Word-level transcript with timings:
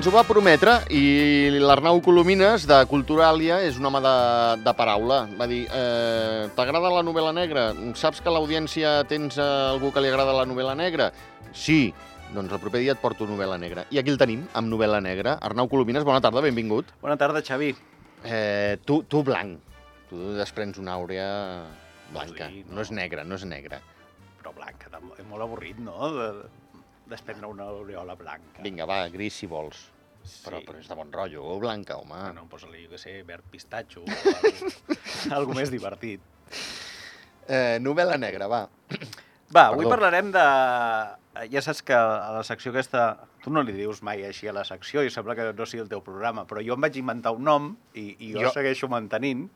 ens 0.00 0.08
ho 0.08 0.12
va 0.14 0.22
prometre 0.24 0.78
i 0.96 1.50
l'Arnau 1.60 1.98
Colomines, 2.00 2.62
de 2.64 2.76
Culturalia, 2.88 3.58
és 3.68 3.76
un 3.76 3.84
home 3.84 4.00
de, 4.00 4.12
de 4.64 4.72
paraula. 4.78 5.18
Va 5.36 5.44
dir, 5.50 5.58
eh, 5.76 6.46
t'agrada 6.56 6.88
la 6.94 7.02
novel·la 7.04 7.34
negra? 7.36 7.66
Saps 8.00 8.22
que 8.24 8.30
a 8.30 8.32
l'audiència 8.32 8.94
tens 9.10 9.36
eh, 9.36 9.44
algú 9.44 9.90
que 9.92 10.00
li 10.00 10.08
agrada 10.08 10.32
la 10.38 10.46
novel·la 10.48 10.72
negra? 10.78 11.10
Sí, 11.52 11.92
doncs 12.32 12.54
el 12.56 12.62
proper 12.62 12.80
dia 12.80 12.94
et 12.96 13.02
porto 13.02 13.28
novel·la 13.28 13.58
negra. 13.60 13.84
I 13.92 14.00
aquí 14.00 14.14
el 14.14 14.16
tenim, 14.22 14.46
amb 14.56 14.72
novel·la 14.72 15.02
negra. 15.04 15.36
Arnau 15.50 15.68
Colomines, 15.68 16.08
bona 16.08 16.24
tarda, 16.24 16.40
benvingut. 16.48 16.94
Bona 17.04 17.18
tarda, 17.20 17.44
Xavi. 17.44 17.74
Eh, 18.24 18.80
tu, 18.88 19.02
tu 19.04 19.20
blanc. 19.26 19.60
Tu 20.08 20.32
desprens 20.40 20.80
una 20.80 20.96
àurea 20.96 21.28
blanca. 22.14 22.48
Sí, 22.48 22.64
no. 22.70 22.78
no. 22.78 22.88
és 22.88 22.96
negra, 23.02 23.28
no 23.28 23.36
és 23.36 23.44
negra. 23.44 23.84
Però 24.40 24.56
blanca, 24.56 24.88
és 24.96 25.28
molt 25.28 25.44
avorrit, 25.44 25.76
no? 25.84 26.08
De, 26.16 26.32
desprendre 27.10 27.52
una 27.52 27.68
aureola 27.68 28.14
blanca. 28.16 28.62
Vinga, 28.64 28.88
va, 28.88 29.02
gris 29.12 29.42
si 29.42 29.50
vols. 29.50 29.90
Però, 30.44 30.58
Sí. 30.60 30.66
però 30.66 30.78
és 30.78 30.88
de 30.88 30.94
bon 30.94 31.10
rotllo, 31.12 31.42
o 31.44 31.58
blanca, 31.60 31.96
home. 31.96 32.14
Bueno, 32.14 32.46
posa-li, 32.48 32.84
jo 32.84 32.92
què 32.94 32.98
sé, 33.00 33.22
verd 33.26 33.44
pistatxo, 33.50 34.02
o 34.04 34.06
algo, 35.36 35.54
més 35.56 35.70
divertit. 35.72 36.20
Eh, 37.48 37.78
novel·la 37.82 38.18
negra, 38.20 38.46
va. 38.50 38.66
Va, 39.50 39.64
avui 39.68 39.84
Perdó. 39.84 39.90
parlarem 39.96 40.30
de... 40.34 40.44
Ja 41.50 41.62
saps 41.62 41.80
que 41.86 41.94
a 41.96 42.30
la 42.36 42.42
secció 42.46 42.70
aquesta... 42.74 43.26
Tu 43.42 43.50
no 43.50 43.62
li 43.64 43.72
dius 43.72 44.02
mai 44.04 44.22
així 44.26 44.46
a 44.50 44.52
la 44.52 44.64
secció 44.68 45.02
i 45.02 45.10
sembla 45.10 45.34
que 45.38 45.46
no 45.56 45.64
sigui 45.66 45.80
el 45.82 45.88
teu 45.88 46.02
programa, 46.04 46.44
però 46.46 46.60
jo 46.62 46.74
em 46.76 46.82
vaig 46.84 46.98
inventar 47.00 47.32
un 47.32 47.46
nom 47.48 47.70
i, 47.94 48.10
i 48.28 48.32
Jo- 48.34 48.42
jo 48.44 48.50
segueixo 48.52 48.88
mantenint 48.92 49.46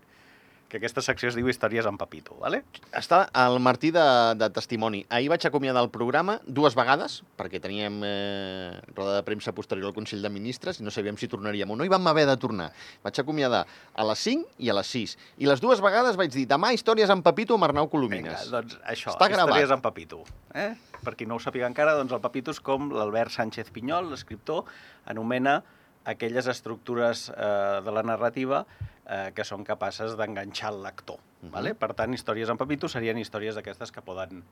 que 0.75 0.81
aquesta 0.83 1.03
secció 1.07 1.29
es 1.31 1.37
diu 1.39 1.47
Històries 1.47 1.87
en 1.87 1.95
Papito, 1.95 2.35
¿vale? 2.43 2.65
Està 2.99 3.21
al 3.39 3.61
Martí 3.63 3.93
de, 3.95 4.03
de 4.35 4.49
testimoni. 4.51 5.05
Ahir 5.15 5.29
vaig 5.31 5.45
acomiadar 5.47 5.85
el 5.85 5.91
programa 5.95 6.41
dues 6.51 6.75
vegades, 6.75 7.21
perquè 7.39 7.61
teníem 7.63 8.01
eh, 8.03 8.73
roda 8.97 9.13
de 9.15 9.23
premsa 9.23 9.53
posterior 9.55 9.93
al 9.93 9.95
Consell 9.95 10.25
de 10.25 10.33
Ministres 10.35 10.81
i 10.81 10.87
no 10.87 10.91
sabíem 10.91 11.15
si 11.21 11.29
tornaríem 11.31 11.71
o 11.71 11.77
no, 11.79 11.87
i 11.87 11.93
vam 11.93 12.11
haver 12.11 12.25
de 12.27 12.35
tornar. 12.43 12.73
Vaig 13.07 13.21
acomiadar 13.23 13.61
a 13.95 14.07
les 14.09 14.25
5 14.27 14.65
i 14.67 14.73
a 14.73 14.75
les 14.75 14.91
6. 14.97 15.15
I 15.47 15.47
les 15.47 15.63
dues 15.63 15.83
vegades 15.85 16.19
vaig 16.19 16.33
dir, 16.35 16.43
demà 16.51 16.73
històries 16.75 17.13
en 17.15 17.23
Pepito 17.23 17.55
amb 17.55 17.69
Arnau 17.69 17.87
Vinga, 17.87 17.93
Colomines. 17.93 18.51
doncs 18.51 18.75
això, 18.83 19.13
Està 19.15 19.29
gravat. 19.31 19.53
històries 19.55 19.77
en 19.77 19.85
Papito. 19.85 20.25
Eh? 20.59 20.73
Per 21.05 21.15
qui 21.15 21.29
no 21.31 21.39
ho 21.39 21.45
sàpiga 21.45 21.71
encara, 21.71 21.95
doncs 21.95 22.17
el 22.19 22.25
Papito 22.25 22.51
és 22.51 22.59
com 22.59 22.91
l'Albert 22.91 23.31
Sánchez 23.31 23.71
Pinyol, 23.71 24.11
l'escriptor, 24.11 24.67
anomena 25.07 25.61
aquelles 26.05 26.51
estructures 26.51 27.29
eh, 27.31 27.81
de 27.85 27.95
la 27.95 28.03
narrativa 28.03 28.65
eh, 29.07 29.33
que 29.35 29.45
són 29.45 29.65
capaces 29.65 30.17
d'enganxar 30.17 30.73
el 30.73 30.83
lector. 30.83 31.19
Mhm. 31.43 31.51
vale? 31.53 31.75
Per 31.75 31.93
tant, 31.95 32.13
històries 32.15 32.49
en 32.49 32.57
Papito 32.57 32.89
serien 32.89 33.19
històries 33.19 33.55
d'aquestes 33.55 33.93
que 33.93 34.01
poden 34.03 34.43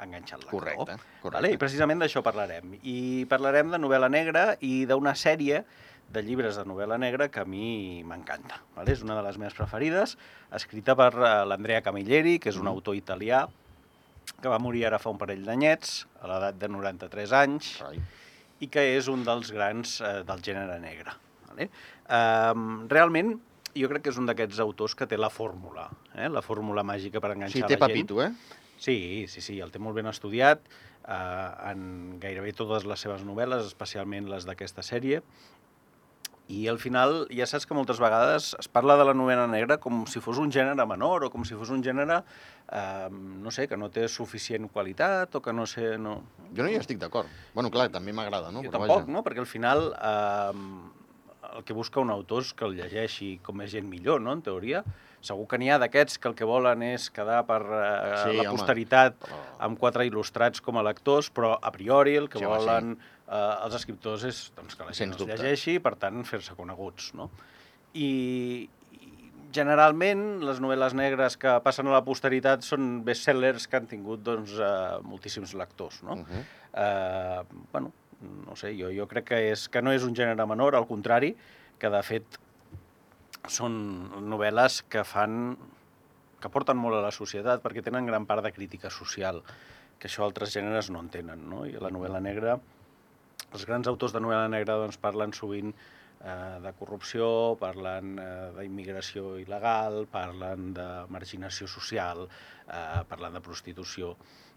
enganxar 0.00 0.38
el 0.38 0.44
lector. 0.46 0.58
Correcte, 0.60 0.96
correcte. 1.22 1.30
Vale? 1.36 1.52
I 1.54 1.58
precisament 1.58 2.00
d'això 2.00 2.22
parlarem. 2.22 2.74
I 2.82 3.26
parlarem 3.30 3.70
de 3.70 3.78
novel·la 3.78 4.08
negra 4.10 4.56
i 4.60 4.84
d'una 4.86 5.14
sèrie 5.14 5.64
de 6.10 6.22
llibres 6.26 6.56
de 6.56 6.64
novel·la 6.66 6.98
negra 6.98 7.28
que 7.30 7.38
a 7.40 7.44
mi 7.44 8.02
m'encanta. 8.02 8.56
Vale? 8.74 8.90
És 8.92 9.02
una 9.02 9.14
de 9.14 9.22
les 9.22 9.38
meves 9.38 9.54
preferides, 9.54 10.16
escrita 10.52 10.96
per 10.96 11.12
eh, 11.14 11.44
l'Andrea 11.46 11.82
Camilleri, 11.82 12.38
que 12.40 12.48
és 12.50 12.56
un 12.56 12.62
Mhm. 12.64 12.68
autor 12.74 12.94
italià 12.96 13.48
que 14.42 14.48
va 14.48 14.58
morir 14.58 14.86
ara 14.86 14.98
fa 14.98 15.10
un 15.10 15.18
parell 15.18 15.44
d'anyets, 15.44 16.06
a 16.22 16.26
l'edat 16.26 16.54
de 16.58 16.68
93 16.68 17.32
anys, 17.32 17.76
Carai. 17.78 18.00
i 18.60 18.66
que 18.68 18.96
és 18.96 19.06
un 19.08 19.22
dels 19.24 19.52
grans 19.52 20.00
eh, 20.00 20.22
del 20.24 20.40
gènere 20.42 20.80
negre. 20.80 21.12
Vale? 21.48 21.68
Um, 22.10 22.88
realment, 22.88 23.40
jo 23.76 23.88
crec 23.90 24.02
que 24.06 24.10
és 24.14 24.18
un 24.20 24.26
d'aquests 24.28 24.60
autors 24.64 24.94
que 24.98 25.06
té 25.10 25.18
la 25.20 25.30
fórmula, 25.30 25.88
eh? 26.14 26.28
la 26.28 26.42
fórmula 26.42 26.82
màgica 26.86 27.20
per 27.22 27.34
enganxar 27.36 27.60
Sí, 27.60 27.66
té 27.66 27.76
la 27.78 27.86
gent. 27.86 27.96
Pepito, 27.96 28.22
eh? 28.24 28.32
Sí, 28.80 29.26
sí, 29.28 29.42
sí, 29.44 29.58
el 29.60 29.70
té 29.70 29.78
molt 29.82 29.98
ben 29.98 30.08
estudiat 30.08 30.62
eh, 31.04 31.70
en 31.70 32.18
gairebé 32.22 32.54
totes 32.56 32.86
les 32.88 33.00
seves 33.00 33.24
novel·les, 33.28 33.66
especialment 33.68 34.30
les 34.32 34.46
d'aquesta 34.48 34.82
sèrie. 34.86 35.20
I 36.50 36.64
al 36.66 36.80
final 36.82 37.28
ja 37.30 37.46
saps 37.46 37.62
que 37.68 37.76
moltes 37.78 38.00
vegades 38.02 38.56
es 38.58 38.66
parla 38.66 38.96
de 38.98 39.04
la 39.06 39.12
novel·la 39.14 39.44
negra 39.46 39.76
com 39.78 40.00
si 40.10 40.18
fos 40.18 40.40
un 40.42 40.50
gènere 40.50 40.82
menor 40.88 41.28
o 41.28 41.30
com 41.30 41.44
si 41.46 41.54
fos 41.54 41.70
un 41.70 41.84
gènere, 41.86 42.24
eh, 42.72 43.06
no 43.10 43.52
sé, 43.54 43.68
que 43.70 43.78
no 43.78 43.86
té 43.94 44.08
suficient 44.10 44.66
qualitat 44.72 45.36
o 45.38 45.42
que 45.44 45.54
no 45.54 45.68
sé... 45.70 45.92
No... 45.98 46.16
Jo 46.56 46.64
no 46.64 46.72
hi 46.72 46.80
estic 46.80 46.98
d'acord. 46.98 47.30
Bueno, 47.54 47.70
clar, 47.70 47.86
també 47.94 48.10
m'agrada, 48.16 48.50
no? 48.50 48.64
jo 48.64 48.72
Però 48.72 48.80
tampoc, 48.80 49.04
vaja. 49.04 49.14
no? 49.14 49.22
Perquè 49.22 49.44
al 49.44 49.46
final 49.46 49.92
eh, 49.94 50.64
el 51.56 51.64
que 51.64 51.72
busca 51.72 52.00
un 52.00 52.10
autor 52.10 52.42
és 52.42 52.52
que 52.54 52.64
el 52.64 52.76
llegeixi 52.78 53.38
com 53.42 53.56
més 53.56 53.70
gent 53.72 53.88
millor, 53.88 54.20
no?, 54.20 54.32
en 54.32 54.42
teoria. 54.42 54.84
Segur 55.20 55.46
que 55.48 55.58
n'hi 55.58 55.68
ha 55.70 55.78
d'aquests 55.78 56.16
que 56.18 56.28
el 56.28 56.34
que 56.34 56.44
volen 56.48 56.82
és 56.82 57.10
quedar 57.10 57.42
per 57.46 57.60
eh, 57.60 58.16
Sí, 58.24 58.36
la 58.38 58.46
home. 58.50 58.56
posteritat 58.56 59.18
Però- 59.20 59.40
amb 59.66 59.78
quatre 59.78 60.06
il·lustrats 60.08 60.62
com 60.64 60.78
a 60.78 60.82
lectors, 60.82 61.28
però 61.30 61.58
a 61.60 61.70
priori 61.70 62.16
el 62.16 62.28
que 62.28 62.38
Sí, 62.38 62.44
home, 62.44 62.58
sí. 62.60 62.66
volen 62.66 62.98
eh, 63.28 63.64
els 63.64 63.74
escriptors 63.74 64.24
és 64.24 64.52
doncs, 64.56 64.74
que 64.76 64.82
la 64.84 64.92
gent 64.92 64.96
Sens 64.96 65.16
els 65.16 65.18
dubte. 65.26 65.36
llegeixi 65.36 65.74
i, 65.74 65.78
per 65.78 65.96
tant, 65.96 66.24
fer-se 66.24 66.54
coneguts, 66.56 67.12
no? 67.14 67.28
I, 67.92 68.68
I 68.96 69.08
generalment 69.52 70.40
les 70.46 70.60
novel·les 70.62 70.94
negres 70.94 71.36
que 71.36 71.52
passen 71.64 71.86
a 71.90 71.90
la 71.98 72.04
posteritat 72.06 72.62
són 72.62 73.02
bestsellers 73.04 73.66
que 73.68 73.76
han 73.76 73.86
tingut 73.90 74.22
doncs, 74.22 74.52
eh, 74.56 75.00
moltíssims 75.02 75.52
lectors, 75.58 76.02
no? 76.02 76.12
Uh 76.14 76.24
-huh. 76.24 76.44
eh, 76.74 77.42
bueno, 77.72 77.92
no 78.20 78.56
sé, 78.56 78.74
jo, 78.78 78.90
jo 78.94 79.06
crec 79.08 79.30
que, 79.32 79.40
és, 79.52 79.66
que 79.72 79.82
no 79.82 79.92
és 79.96 80.04
un 80.06 80.14
gènere 80.16 80.46
menor, 80.48 80.76
al 80.76 80.88
contrari, 80.88 81.34
que 81.80 81.90
de 81.92 82.00
fet 82.04 82.40
són 83.48 83.76
novel·les 84.28 84.82
que 84.92 85.04
fan 85.06 85.56
que 86.40 86.50
porten 86.52 86.78
molt 86.80 86.96
a 86.96 87.04
la 87.04 87.12
societat 87.12 87.62
perquè 87.64 87.84
tenen 87.84 88.08
gran 88.08 88.26
part 88.28 88.44
de 88.44 88.52
crítica 88.52 88.90
social, 88.92 89.42
que 90.00 90.08
això 90.08 90.24
altres 90.24 90.52
gèneres 90.56 90.88
no 90.92 91.02
en 91.04 91.10
tenen, 91.12 91.42
no? 91.48 91.66
I 91.68 91.76
la 91.80 91.92
novel·la 91.92 92.20
negra, 92.24 92.56
els 93.50 93.66
grans 93.68 93.88
autors 93.90 94.14
de 94.16 94.22
novel·la 94.24 94.48
negra 94.52 94.78
doncs, 94.80 94.96
parlen 95.00 95.34
sovint 95.36 95.72
eh, 95.74 96.58
de 96.64 96.72
corrupció, 96.78 97.28
parlen 97.60 98.14
eh, 98.22 98.28
d'immigració 98.56 99.34
il·legal, 99.42 100.06
parlen 100.12 100.72
de 100.76 100.88
marginació 101.12 101.68
social, 101.68 102.24
eh, 102.68 103.02
parlen 103.10 103.36
de 103.36 103.44
prostitució, 103.44 104.14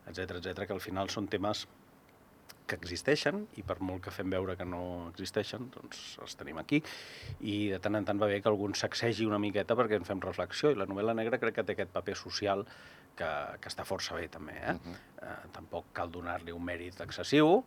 etc 0.07 0.39
etc 0.39 0.67
que 0.67 0.75
al 0.75 0.83
final 0.83 1.11
són 1.11 1.27
temes 1.31 1.67
que 2.67 2.77
existeixen 2.79 3.43
i 3.59 3.63
per 3.67 3.77
molt 3.83 4.05
que 4.05 4.13
fem 4.15 4.29
veure 4.31 4.55
que 4.59 4.65
no 4.65 5.09
existeixen, 5.09 5.69
doncs 5.73 6.01
els 6.23 6.35
tenim 6.39 6.59
aquí 6.61 6.81
i 7.41 7.69
de 7.73 7.79
tant 7.83 7.99
en 7.99 8.07
tant 8.07 8.21
va 8.21 8.29
bé 8.31 8.39
que 8.41 8.51
algun 8.51 8.75
sacsegi 8.77 9.27
una 9.27 9.41
miqueta 9.41 9.75
perquè 9.79 9.99
en 9.99 10.07
fem 10.07 10.21
reflexió 10.23 10.71
i 10.71 10.79
la 10.79 10.87
novel·la 10.89 11.15
negra 11.17 11.39
crec 11.41 11.59
que 11.59 11.67
té 11.67 11.75
aquest 11.77 11.93
paper 11.95 12.15
social 12.19 12.65
que, 13.17 13.29
que 13.61 13.69
està 13.69 13.85
força 13.87 14.15
bé 14.17 14.27
també. 14.31 14.55
Eh? 14.57 14.73
Uh 14.73 14.79
-huh. 14.79 14.97
eh, 15.27 15.49
tampoc 15.53 15.91
cal 15.93 16.11
donar-li 16.11 16.51
un 16.51 16.63
mèrit 16.63 17.01
excessiu, 17.01 17.63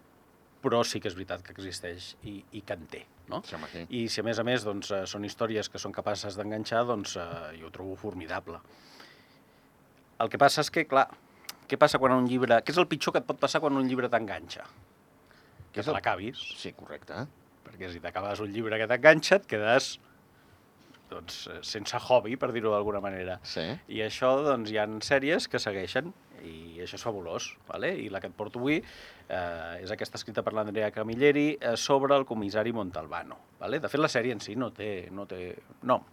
però 0.63 0.83
sí 0.85 1.01
que 1.01 1.09
és 1.09 1.15
veritat 1.15 1.43
que 1.43 1.53
existeix 1.53 2.17
i, 2.23 2.43
i 2.53 2.63
que 2.63 2.75
en 2.75 2.87
té. 2.87 3.05
No? 3.29 3.43
Sí. 3.43 3.87
I 3.91 4.09
si 4.09 4.21
a 4.21 4.25
més 4.25 4.39
a 4.39 4.45
més 4.45 4.65
doncs, 4.65 4.91
eh, 4.91 5.07
són 5.07 5.25
històries 5.25 5.69
que 5.69 5.79
són 5.79 5.93
capaces 5.93 6.37
d'enganxar, 6.37 6.85
doncs 6.87 7.17
eh, 7.17 7.59
jo 7.61 7.67
ho 7.67 7.71
trobo 7.71 7.97
formidable. 7.97 8.61
El 10.19 10.29
que 10.29 10.39
passa 10.39 10.61
és 10.61 10.71
que, 10.71 10.87
clar, 10.87 11.09
què 11.69 11.79
passa 11.81 12.01
quan 12.03 12.15
un 12.17 12.29
llibre... 12.31 12.61
Què 12.65 12.75
és 12.75 12.81
el 12.83 12.89
pitjor 12.91 13.15
que 13.15 13.23
et 13.23 13.29
pot 13.29 13.39
passar 13.41 13.63
quan 13.65 13.77
un 13.79 13.89
llibre 13.89 14.11
t'enganxa? 14.13 14.67
Que 15.73 15.83
és 15.83 15.89
te 15.89 15.95
l'acabis. 15.95 16.41
Sí, 16.59 16.73
correcte. 16.79 17.27
Perquè 17.67 17.91
si 17.93 18.03
t'acabes 18.03 18.43
un 18.45 18.53
llibre 18.55 18.79
que 18.81 18.89
t'enganxa, 18.91 19.41
et 19.41 19.49
quedes 19.51 19.97
doncs, 21.11 21.47
eh, 21.53 21.61
sense 21.63 21.99
hobby, 22.09 22.37
per 22.37 22.51
dir-ho 22.55 22.73
d'alguna 22.75 23.01
manera. 23.03 23.39
Sí. 23.47 23.67
I 23.95 24.03
això, 24.07 24.33
doncs, 24.47 24.73
hi 24.73 24.81
han 24.83 25.01
sèries 25.05 25.47
que 25.51 25.61
segueixen, 25.63 26.13
i 26.47 26.83
això 26.85 26.99
és 26.99 27.05
fabulós, 27.05 27.49
vale? 27.69 27.93
i 27.99 28.09
la 28.13 28.21
que 28.23 28.29
et 28.31 28.35
porto 28.37 28.61
avui 28.61 28.77
eh, 28.79 29.83
és 29.83 29.93
aquesta 29.93 30.19
escrita 30.21 30.45
per 30.47 30.53
l'Andrea 30.55 30.93
Camilleri 30.95 31.47
eh, 31.55 31.77
sobre 31.81 32.17
el 32.19 32.27
comissari 32.29 32.75
Montalbano. 32.77 33.39
Vale? 33.61 33.81
De 33.83 33.91
fet, 33.91 34.03
la 34.03 34.11
sèrie 34.13 34.37
en 34.37 34.43
si 34.45 34.57
no 34.59 34.71
té, 34.75 35.09
no 35.11 35.27
té 35.31 35.57
nom. 35.89 36.05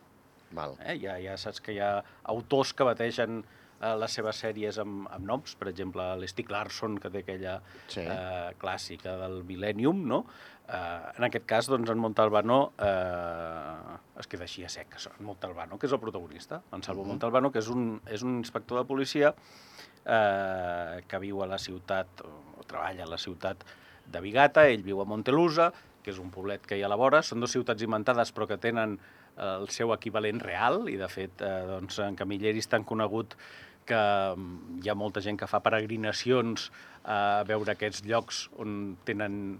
Val. 0.53 0.77
Eh? 0.85 0.97
Ja, 1.01 1.17
ja 1.21 1.35
saps 1.41 1.61
que 1.65 1.73
hi 1.75 1.81
ha 1.81 1.97
autors 2.29 2.73
que 2.77 2.85
bategen 2.85 3.41
eh, 3.83 3.93
les 3.99 4.15
seves 4.15 4.39
sèries 4.39 4.77
amb, 4.79 5.09
amb 5.11 5.27
noms, 5.27 5.55
per 5.59 5.67
exemple, 5.73 6.05
l'Stieg 6.21 6.49
Larsson, 6.53 6.95
que 7.03 7.09
té 7.11 7.23
aquella 7.25 7.57
Sí. 7.91 8.01
eh, 8.01 8.53
clàssica 8.61 9.17
del 9.19 9.43
Millennium, 9.43 10.05
no? 10.07 10.23
Eh, 10.63 11.11
en 11.17 11.25
aquest 11.27 11.45
cas, 11.45 11.67
doncs, 11.67 11.89
en 11.91 11.99
Montalbano 11.99 12.71
eh, 12.79 13.97
es 14.21 14.27
queda 14.31 14.45
així 14.47 14.63
a 14.63 14.69
sec. 14.71 14.95
En 15.19 15.25
Montalbano, 15.27 15.77
que 15.77 15.87
és 15.89 15.93
el 15.93 15.99
protagonista, 15.99 16.61
en 16.71 16.83
Salvo 16.83 17.03
Mhm. 17.03 17.09
Montalbano, 17.09 17.51
que 17.51 17.59
és 17.59 17.67
un, 17.67 18.01
és 18.07 18.23
un 18.23 18.37
inspector 18.37 18.79
de 18.79 18.85
policia 18.87 19.33
eh, 20.05 21.01
que 21.07 21.19
viu 21.19 21.41
a 21.43 21.47
la 21.47 21.57
ciutat, 21.57 22.07
o, 22.25 22.59
o 22.59 22.63
treballa 22.67 23.03
a 23.05 23.07
la 23.07 23.17
ciutat 23.17 23.63
de 24.05 24.19
Vigata, 24.21 24.65
ell 24.67 24.83
viu 24.83 25.01
a 25.01 25.05
Montelusa, 25.05 25.71
que 26.03 26.11
és 26.11 26.19
un 26.19 26.31
poblet 26.31 26.65
que 26.67 26.75
hi 26.77 26.83
ha 26.83 26.87
a 26.89 26.91
la 26.91 26.97
vora, 26.99 27.21
són 27.23 27.39
dues 27.39 27.53
ciutats 27.55 27.81
inventades 27.85 28.33
però 28.35 28.47
que 28.49 28.57
tenen 28.59 28.97
eh, 29.37 29.43
el 29.61 29.69
seu 29.71 29.93
equivalent 29.95 30.41
real, 30.43 30.89
i 30.91 30.97
de 30.99 31.07
fet 31.07 31.41
eh, 31.41 31.53
doncs, 31.69 31.99
en 32.03 32.15
Camilleri 32.19 32.59
és 32.59 32.67
tan 32.67 32.83
conegut 32.83 33.37
que 33.87 33.99
mm, 34.35 34.81
hi 34.83 34.89
ha 34.89 34.97
molta 34.97 35.21
gent 35.25 35.39
que 35.39 35.49
fa 35.49 35.61
peregrinacions 35.65 36.69
a 37.03 37.43
veure 37.47 37.75
aquests 37.75 38.05
llocs 38.07 38.47
on 38.63 38.97
tenen 39.05 39.59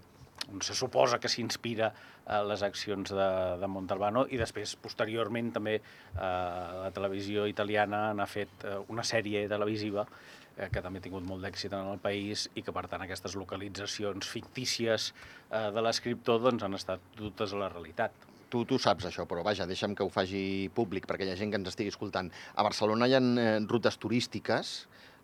on 0.52 0.60
se 0.60 0.74
suposa 0.76 1.18
que 1.20 1.30
s'inspira 1.32 1.90
eh, 1.90 2.42
les 2.44 2.62
accions 2.62 3.12
de, 3.16 3.28
de 3.60 3.68
Montalbano 3.70 4.26
i 4.28 4.40
després, 4.40 4.74
posteriorment, 4.80 5.52
també 5.56 5.78
eh, 5.78 5.84
la 6.20 6.90
televisió 6.94 7.46
italiana 7.50 8.06
n'ha 8.16 8.28
fet 8.28 8.66
eh, 8.68 8.76
una 8.92 9.04
sèrie 9.06 9.46
televisiva 9.48 10.04
eh, 10.04 10.68
que 10.72 10.82
també 10.84 11.00
ha 11.00 11.06
tingut 11.06 11.24
molt 11.28 11.44
d'èxit 11.44 11.72
en 11.72 11.94
el 11.94 12.02
país 12.02 12.48
i 12.54 12.62
que, 12.62 12.74
per 12.76 12.86
tant, 12.90 13.04
aquestes 13.04 13.36
localitzacions 13.40 14.28
fictícies 14.36 15.10
eh, 15.50 15.70
de 15.74 15.84
l'escriptor 15.84 16.42
doncs, 16.44 16.66
han 16.66 16.76
estat 16.80 17.12
dutes 17.18 17.54
a 17.54 17.64
la 17.64 17.72
realitat. 17.72 18.33
Tu, 18.50 18.64
tu 18.68 18.78
saps 18.78 19.08
això, 19.08 19.26
però 19.30 19.42
vaja, 19.46 19.66
deixa'm 19.66 19.94
que 19.94 20.04
ho 20.04 20.10
faci 20.12 20.70
públic 20.74 21.08
perquè 21.10 21.26
hi 21.26 21.32
ha 21.32 21.38
gent 21.38 21.52
que 21.52 21.60
ens 21.60 21.72
estigui 21.72 21.92
escoltant. 21.92 22.30
A 22.54 22.66
Barcelona 22.66 23.08
hi 23.08 23.16
ha 23.16 23.22
eh, 23.22 23.58
rutes 23.68 23.98
turístiques 23.98 24.74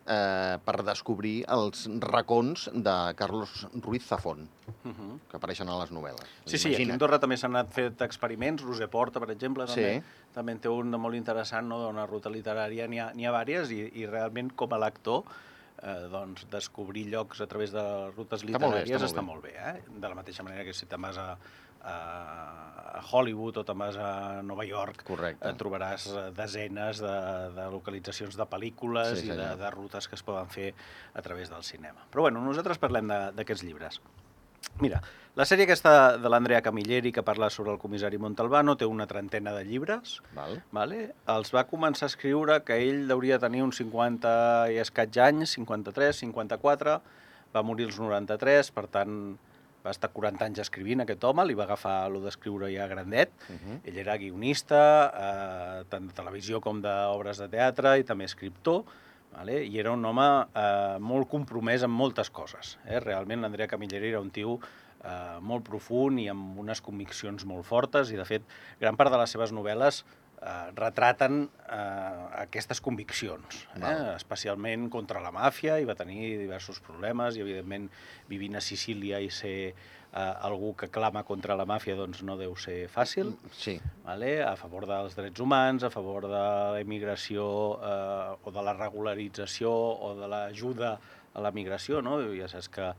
eh, 0.05 0.57
per 0.63 0.77
descobrir 0.87 1.41
els 1.51 1.85
racons 2.03 2.67
de 2.73 2.95
Carlos 3.19 3.67
Ruiz 3.81 4.07
Zafón, 4.07 4.47
uh 4.83 4.91
-huh. 4.91 5.19
que 5.29 5.37
apareixen 5.37 5.69
a 5.69 5.79
les 5.79 5.91
novel·les. 5.91 6.25
Sí, 6.45 6.57
sí, 6.57 6.73
aquí 6.73 6.89
a 6.89 6.93
Andorra 6.93 7.19
també 7.19 7.37
s'han 7.37 7.55
anat 7.55 7.71
fet 7.71 8.01
experiments, 8.01 8.63
Roser 8.63 8.89
Porta, 8.89 9.19
per 9.19 9.31
exemple, 9.31 9.65
també, 9.65 9.99
Sí. 9.99 10.03
també 10.33 10.51
en 10.53 10.59
té 10.59 10.69
un 10.69 10.89
molt 10.89 11.15
interessant, 11.15 11.67
no? 11.67 11.79
d'una 11.79 12.05
ruta 12.05 12.29
literària, 12.29 12.87
n'hi 12.87 12.99
ha, 12.99 13.11
ha 13.11 13.31
vàries, 13.31 13.71
i, 13.71 13.91
i 14.01 14.05
realment 14.05 14.51
com 14.55 14.73
a 14.73 14.77
lector 14.77 15.23
eh, 15.83 16.07
doncs, 16.11 16.45
descobrir 16.49 17.07
llocs 17.07 17.41
a 17.41 17.47
través 17.47 17.71
de 17.71 18.11
rutes 18.11 18.43
Està 18.43 18.59
molt 18.59 18.73
bé, 18.75 18.83
literàries 18.83 19.01
està 19.01 19.21
molt 19.21 19.43
està 19.43 19.55
molt 19.55 19.75
bé. 19.75 19.79
Eh? 19.79 19.99
De 19.99 20.09
la 20.09 20.15
mateixa 20.15 20.43
manera 20.43 20.63
que 20.63 20.73
si 20.73 20.85
te'n 20.85 21.01
vas 21.01 21.17
a, 21.17 21.37
a, 21.83 23.01
Hollywood 23.11 23.57
o 23.57 23.63
vas 23.75 23.95
a 23.97 24.41
Nova 24.43 24.63
York, 24.65 25.03
Correcte. 25.03 25.47
eh, 25.49 25.53
trobaràs 25.57 26.05
eh, 26.11 26.31
desenes 26.37 26.99
de, 27.01 27.15
de 27.55 27.65
localitzacions 27.71 28.37
de 28.37 28.45
pel·lícules 28.45 29.15
Sí, 29.19 29.27
i 29.27 29.35
de, 29.35 29.55
de 29.57 29.71
rutes 29.71 30.07
que 30.07 30.15
es 30.15 30.23
poden 30.23 30.47
fer 30.49 30.73
a 31.13 31.21
través 31.21 31.49
del 31.49 31.63
cinema. 31.63 32.05
Però 32.11 32.21
bueno, 32.27 32.41
nosaltres 32.45 32.77
parlem 32.77 33.07
de- 33.09 33.31
d'aquests 33.35 33.63
llibres. 33.65 34.01
Mira, 34.79 35.01
la 35.35 35.43
sèrie 35.49 35.65
aquesta 35.65 36.17
de 36.21 36.29
l'Andrea 36.29 36.61
Camilleri, 36.61 37.11
que 37.11 37.23
parla 37.23 37.49
sobre 37.49 37.71
el 37.73 37.79
comissari 37.79 38.17
Montalbano, 38.21 38.77
té 38.77 38.85
una 38.85 39.07
trentena 39.07 39.51
de 39.57 39.65
llibres, 39.65 40.21
Val? 40.37 40.61
vale? 40.71 40.99
els 41.33 41.51
va 41.55 41.65
començar 41.67 42.05
a 42.05 42.11
escriure 42.13 42.61
que 42.63 42.77
ell 42.77 43.09
hauria 43.11 43.39
de 43.39 43.47
tenir 43.47 43.63
uns 43.65 43.77
50 43.81 44.71
i 44.71 44.77
escaig 44.77 45.17
anys, 45.17 45.57
53, 45.57 46.15
54, 46.21 47.01
va 47.55 47.63
morir 47.63 47.89
als 47.89 47.97
93, 47.99 48.69
per 48.71 48.85
tant 48.87 49.17
va 49.83 49.91
estar 49.91 50.11
40 50.13 50.45
anys 50.45 50.59
escrivint 50.63 51.01
aquest 51.01 51.23
home, 51.23 51.45
li 51.45 51.55
va 51.57 51.63
agafar 51.63 52.09
lo 52.11 52.21
d'escriure 52.23 52.69
ja 52.73 52.87
grandet, 52.87 53.31
Uh 53.49 53.55
-huh. 53.55 53.79
ell 53.83 53.97
era 53.97 54.17
guionista, 54.17 55.11
eh, 55.13 55.83
tant 55.89 56.07
de 56.07 56.13
televisió 56.13 56.61
com 56.61 56.81
d'obres 56.81 57.37
de 57.37 57.47
teatre 57.47 57.99
i 57.99 58.03
també 58.03 58.25
escriptor, 58.25 58.83
vale? 59.33 59.63
i 59.65 59.79
era 59.79 59.91
un 59.91 60.05
home 60.05 60.45
eh, 60.55 60.97
molt 60.99 61.27
compromès 61.29 61.83
amb 61.83 61.93
moltes 61.93 62.29
coses. 62.29 62.77
Eh? 62.85 62.99
Realment 62.99 63.41
l'Andrea 63.41 63.67
Camilleri 63.67 64.09
era 64.09 64.19
un 64.19 64.29
tio 64.31 64.59
eh, 65.03 65.39
molt 65.41 65.63
profund 65.63 66.19
i 66.19 66.27
amb 66.29 66.59
unes 66.59 66.81
conviccions 66.81 67.45
molt 67.45 67.65
fortes 67.65 68.11
i, 68.11 68.15
de 68.15 68.25
fet, 68.25 68.41
gran 68.79 68.95
part 68.95 69.11
de 69.11 69.17
les 69.17 69.29
seves 69.29 69.51
novel·les 69.51 70.03
eh, 70.41 70.71
retraten 70.75 71.43
eh, 71.69 72.41
aquestes 72.41 72.81
conviccions, 72.81 73.63
eh? 73.75 73.79
Val. 73.79 74.15
especialment 74.15 74.89
contra 74.89 75.21
la 75.21 75.31
màfia, 75.31 75.79
i 75.79 75.85
va 75.85 75.95
tenir 75.95 76.37
diversos 76.41 76.79
problemes, 76.81 77.37
i 77.37 77.41
evidentment 77.45 77.89
vivint 78.29 78.55
a 78.57 78.61
Sicília 78.61 79.19
i 79.21 79.29
ser 79.29 79.55
eh, 79.71 80.19
algú 80.43 80.73
que 80.75 80.89
clama 80.91 81.23
contra 81.23 81.55
la 81.55 81.65
màfia 81.65 81.95
doncs 81.95 82.23
no 82.27 82.35
deu 82.37 82.55
ser 82.59 82.87
fàcil, 82.91 83.35
Sí. 83.55 83.77
vale? 84.03 84.41
a 84.43 84.55
favor 84.59 84.85
dels 84.89 85.15
drets 85.15 85.39
humans, 85.39 85.83
a 85.83 85.89
favor 85.93 86.23
de 86.27 86.29
la 86.75 86.81
immigració 86.81 87.45
eh, 87.79 88.35
o 88.43 88.51
de 88.51 88.61
la 88.65 88.73
regularització 88.73 89.71
o 89.71 90.15
de 90.19 90.27
l'ajuda 90.27 90.95
a 90.97 90.99
la 91.39 91.51
migració, 91.55 92.01
no? 92.03 92.17
Ja 92.35 92.47
saps 92.51 92.67
que, 92.69 92.89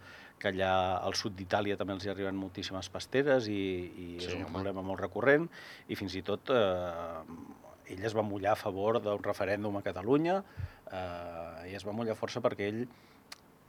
que 0.40 0.48
allà 0.52 0.72
al 1.04 1.14
sud 1.18 1.34
d'Itàlia 1.36 1.76
també 1.76 1.92
els 1.96 2.06
hi 2.06 2.10
arriben 2.14 2.38
moltíssimes 2.38 2.88
pasteres 2.88 3.48
i, 3.52 3.58
i 3.92 4.06
Sí, 4.20 4.26
és 4.30 4.34
un 4.38 4.44
home. 4.46 4.52
problema 4.54 4.82
molt 4.82 5.00
recurrent 5.02 5.48
i 5.88 5.98
fins 5.98 6.14
i 6.16 6.22
tot 6.26 6.50
eh, 6.50 7.92
ell 7.92 8.04
es 8.08 8.14
va 8.16 8.22
mullar 8.24 8.54
a 8.56 8.60
favor 8.60 9.00
d'un 9.02 9.22
referèndum 9.22 9.76
a 9.76 9.82
Catalunya 9.84 10.38
eh, 10.90 11.70
i 11.70 11.74
es 11.76 11.84
va 11.86 11.92
mullar 11.92 12.16
força 12.16 12.40
perquè 12.40 12.68
ell 12.72 12.84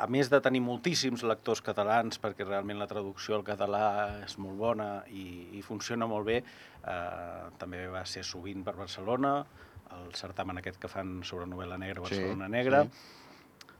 a 0.04 0.07
més 0.10 0.27
de 0.31 0.39
tenir 0.42 0.60
moltíssims 0.66 1.21
lectors 1.24 1.62
catalans, 1.62 2.18
perquè 2.19 2.44
realment 2.48 2.80
la 2.81 2.88
traducció 2.89 3.36
al 3.38 3.44
català 3.45 4.24
és 4.25 4.33
molt 4.42 4.57
bona 4.57 4.88
i, 5.13 5.50
i 5.54 5.62
funciona 5.62 6.07
molt 6.09 6.25
bé, 6.25 6.39
eh, 6.42 7.44
també 7.62 7.86
va 7.94 8.01
ser 8.09 8.24
sovint 8.25 8.63
per 8.66 8.74
Barcelona, 8.80 9.36
el 9.94 10.09
certamen 10.18 10.57
aquest 10.57 10.80
que 10.81 10.89
fan 10.89 11.19
sobre 11.24 11.45
novel·la 11.45 11.77
negra, 11.77 12.01
Sí, 12.01 12.16
Barcelona 12.18 12.48
Negra, 12.50 12.81
sí. 12.89 12.89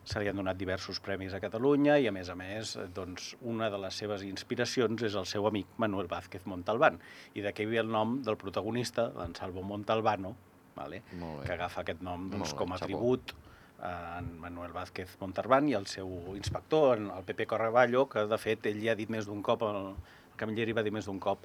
Se 0.03 0.19
li 0.19 0.27
han 0.27 0.39
donat 0.39 0.57
diversos 0.59 1.00
premis 1.03 1.33
a 1.33 1.39
Catalunya 1.44 1.97
i, 2.01 2.07
a 2.09 2.13
més 2.15 2.29
a 2.29 2.35
més, 2.35 2.75
eh, 2.75 2.88
doncs, 2.94 3.33
una 3.41 3.69
de 3.71 3.79
les 3.85 4.01
seves 4.03 4.25
inspiracions 4.27 5.05
és 5.07 5.15
el 5.19 5.27
seu 5.29 5.47
amic 5.47 5.77
Manuel 5.77 6.09
Vázquez 6.11 6.45
Montalbán. 6.50 7.00
I 7.35 7.45
d'aquí 7.45 7.65
ve 7.69 7.79
el 7.81 7.91
nom 7.91 8.19
del 8.23 8.38
protagonista, 8.38 9.09
d'en 9.15 9.35
Salvo 9.35 9.63
Montalbano, 9.63 10.35
vale? 10.75 11.03
Que 11.45 11.53
agafa 11.55 11.81
aquest 11.81 12.03
nom 12.03 12.29
doncs, 12.33 12.53
com 12.57 12.73
a 12.73 12.81
tribut 12.81 13.33
a 13.33 13.44
en 13.83 14.39
Manuel 14.39 14.71
Vázquez 14.71 15.17
Montalbán 15.19 15.67
i 15.67 15.75
el 15.75 15.85
seu 15.91 16.07
inspector, 16.38 16.97
en 16.97 17.09
el 17.11 17.23
Pepe 17.27 17.47
Correballo, 17.50 18.07
que 18.09 18.25
de 18.29 18.39
fet 18.39 18.69
ell 18.69 18.79
ja 18.83 18.94
ha 18.94 19.00
dit 19.00 19.11
més 19.11 19.27
d'un 19.27 19.41
cop, 19.44 19.65
el 19.67 19.94
Camilleri 20.39 20.75
va 20.75 20.83
dir 20.85 20.94
més 20.95 21.09
d'un 21.09 21.19
cop 21.19 21.44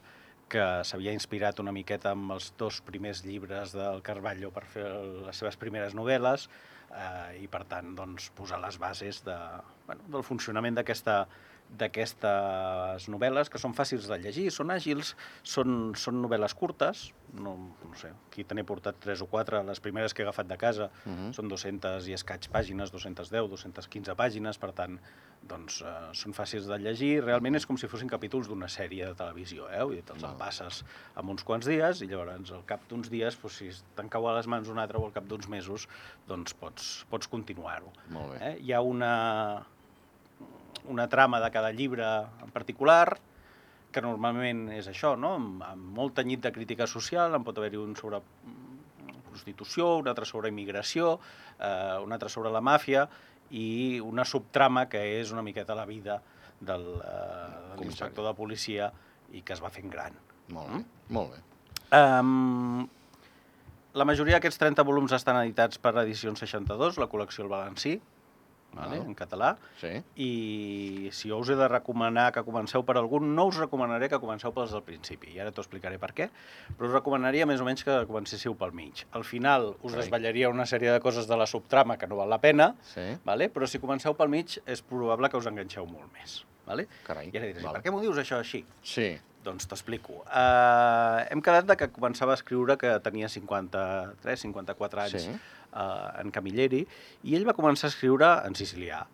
que 0.49 0.64
s'havia 0.87 1.12
inspirat 1.12 1.58
una 1.60 1.75
miqueta 1.75 2.14
amb 2.14 2.32
els 2.37 2.52
dos 2.56 2.81
primers 2.87 3.25
llibres 3.26 3.75
del 3.76 4.00
Carballo 4.06 4.52
per 4.55 4.64
fer 4.70 4.87
les 5.26 5.37
seves 5.37 5.58
primeres 5.60 5.96
novel·les 5.99 6.46
eh, 6.93 7.43
i 7.43 7.49
per 7.50 7.64
tant 7.70 7.94
doncs, 7.99 8.31
posar 8.37 8.61
les 8.62 8.79
bases 8.81 9.23
de, 9.26 9.37
bueno, 9.87 10.06
del 10.14 10.26
funcionament 10.26 10.79
d'aquesta 10.79 11.23
d'aquestes 11.76 13.09
novel·les 13.12 13.50
que 13.53 13.59
són 13.61 13.75
fàcils 13.76 14.06
de 14.09 14.17
llegir, 14.19 14.49
són 14.55 14.70
àgils, 14.73 15.15
són, 15.47 15.93
són 15.99 16.20
novel·les 16.23 16.55
curtes, 16.56 17.11
no, 17.37 17.53
no 17.85 17.94
sé, 18.00 18.09
aquí 18.31 18.44
te 18.49 18.56
n'he 18.56 18.65
portat 18.65 18.97
tres 19.05 19.20
o 19.20 19.26
quatre, 19.29 19.61
les 19.69 19.81
primeres 19.85 20.15
que 20.17 20.23
he 20.23 20.26
agafat 20.26 20.49
de 20.49 20.56
casa 20.56 20.88
uh 20.88 21.09
Mhm. 21.09 21.29
-huh. 21.29 21.32
són 21.35 21.49
200 21.49 22.09
i 22.09 22.12
escaig 22.15 22.49
pàgines, 22.50 22.91
210, 22.91 23.49
215 23.49 24.15
pàgines, 24.17 24.59
per 24.59 24.73
tant, 24.73 24.99
doncs, 25.43 25.82
eh, 25.82 25.87
són 26.12 26.32
fàcils 26.32 26.67
de 26.67 26.79
llegir, 26.79 27.23
realment 27.25 27.55
és 27.56 27.67
com 27.67 27.76
si 27.76 27.87
fossin 27.87 28.09
capítols 28.09 28.49
d'una 28.49 28.67
sèrie 28.69 29.05
de 29.06 29.15
televisió, 29.15 29.69
eh? 29.70 29.82
Vull 29.85 29.94
dir, 29.97 30.03
te'ls 30.05 30.23
Val. 30.23 30.37
passes 30.37 30.85
en 31.17 31.29
uns 31.29 31.44
quants 31.44 31.67
dies 31.67 32.01
i 32.03 32.06
llavors 32.06 32.51
al 32.53 32.65
cap 32.65 32.81
d'uns 32.89 33.08
dies, 33.10 33.37
doncs, 33.41 33.56
si 33.56 33.70
te'n 33.94 34.08
cau 34.08 34.27
a 34.29 34.34
les 34.37 34.46
mans 34.46 34.69
un 34.69 34.79
altre 34.79 34.98
o 34.98 35.05
al 35.05 35.13
cap 35.13 35.25
d'uns 35.25 35.48
mesos, 35.48 35.87
doncs 36.27 36.55
pots, 36.55 37.05
pots 37.10 37.27
continuar-ho. 37.29 37.93
Eh? 38.41 38.58
Hi 38.60 38.72
ha 38.72 38.81
una, 38.81 39.65
una 40.87 41.08
trama 41.08 41.41
de 41.41 41.51
cada 41.51 41.73
llibre 41.73 42.06
en 42.44 42.53
particular, 42.55 43.19
que 43.93 44.03
normalment 44.05 44.67
és 44.77 44.89
això, 44.91 45.15
no? 45.17 45.35
amb, 45.39 45.63
amb 45.65 45.94
molt 45.97 46.15
tenyit 46.19 46.43
de 46.44 46.53
crítica 46.53 46.87
social, 46.87 47.35
en 47.35 47.44
pot 47.44 47.58
haver-hi 47.58 47.81
un 47.81 47.97
sobre 47.97 48.20
mm, 48.20 49.23
prostitució, 49.31 49.94
un 50.03 50.11
altre 50.13 50.29
sobre 50.29 50.53
immigració, 50.53 51.17
eh, 51.58 51.97
un 52.05 52.13
altre 52.13 52.29
sobre 52.32 52.53
la 52.55 52.63
màfia 52.65 53.06
i 53.51 53.99
una 54.05 54.27
subtrama 54.29 54.87
que 54.93 55.01
és 55.19 55.32
una 55.32 55.43
miqueta 55.43 55.77
la 55.79 55.87
vida 55.89 56.20
del, 56.61 56.87
eh, 57.01 57.73
de 57.73 57.81
l'inspector 57.82 58.27
de 58.29 58.35
policia 58.37 58.93
i 59.32 59.43
que 59.43 59.56
es 59.56 59.65
va 59.65 59.73
fent 59.73 59.91
gran. 59.93 60.17
Molt 60.53 60.73
bé. 60.73 60.85
Molt 61.17 61.35
bé. 61.35 61.43
Um, 61.97 62.85
la 63.97 64.05
majoria 64.05 64.37
d'aquests 64.37 64.61
30 64.61 64.85
volums 64.85 65.15
estan 65.17 65.39
editats 65.41 65.81
per 65.81 65.94
Edicions 66.03 66.41
62, 66.44 66.99
la 67.01 67.08
col·lecció 67.08 67.47
El 67.47 67.53
Valencí, 67.53 67.97
vale, 68.79 68.99
Val. 68.99 69.06
en 69.08 69.15
català, 69.15 69.56
Sí. 69.81 70.03
i 70.17 71.08
si 71.13 71.29
jo 71.31 71.39
us 71.39 71.49
he 71.51 71.56
de 71.56 71.69
recomanar 71.69 72.32
que 72.32 72.43
comenceu 72.47 72.85
per 72.85 72.97
algun, 72.97 73.35
no 73.35 73.47
us 73.51 73.56
recomanaré 73.58 74.08
que 74.08 74.19
comenceu 74.23 74.53
pels 74.55 74.73
del 74.75 74.82
principi, 74.87 75.32
i 75.35 75.41
ara 75.41 75.51
t'ho 75.53 75.63
explicaré 75.65 75.99
per 75.99 76.13
què, 76.15 76.29
però 76.77 76.87
us 76.89 76.93
recomanaria 76.94 77.47
més 77.47 77.61
o 77.61 77.65
menys 77.69 77.85
que 77.85 77.99
comencéssiu 78.06 78.55
pel 78.56 78.73
mig. 78.73 79.05
Al 79.13 79.25
final 79.25 79.70
us 79.82 79.93
Carai. 79.93 79.99
desvetllaria 80.05 80.49
una 80.51 80.67
sèrie 80.67 80.93
de 80.93 81.01
coses 81.01 81.27
de 81.29 81.37
la 81.37 81.47
subtrama 81.47 81.97
que 81.99 82.06
no 82.06 82.17
val 82.17 82.31
la 82.31 82.41
pena, 82.41 82.75
Sí. 82.82 83.17
vale? 83.25 83.51
però 83.53 83.67
si 83.67 83.79
comenceu 83.79 84.15
pel 84.15 84.29
mig 84.29 84.58
és 84.67 84.82
probable 84.82 85.29
que 85.31 85.37
us 85.37 85.47
enganxeu 85.47 85.87
molt 85.87 86.13
més. 86.13 86.44
Vale? 86.67 86.87
Carai. 87.03 87.31
I 87.32 87.37
ara 87.39 87.47
diràs, 87.47 87.61
"I 87.61 87.65
Val. 87.65 87.73
per 87.75 87.82
què 87.82 87.91
m'ho 87.91 88.01
dius 88.01 88.17
això 88.19 88.39
així? 88.39 88.65
Sí. 88.82 89.19
Doncs 89.48 89.64
t'explico. 89.70 90.19
Uh, 90.28 91.24
hem 91.32 91.40
quedat 91.44 91.64
de 91.70 91.76
que 91.81 91.88
començava 91.94 92.34
a 92.34 92.38
escriure 92.38 92.76
que 92.81 92.90
tenia 93.05 93.31
53, 93.32 94.43
54 94.44 95.00
anys 95.06 95.22
Sí. 95.24 95.31
uh, 95.72 96.10
en 96.20 96.31
Camilleri, 96.34 96.82
i 97.24 97.36
ell 97.38 97.46
va 97.48 97.55
començar 97.56 97.88
a 97.88 97.93
escriure 97.94 98.28
en 98.44 98.52
sicilià, 98.58 99.06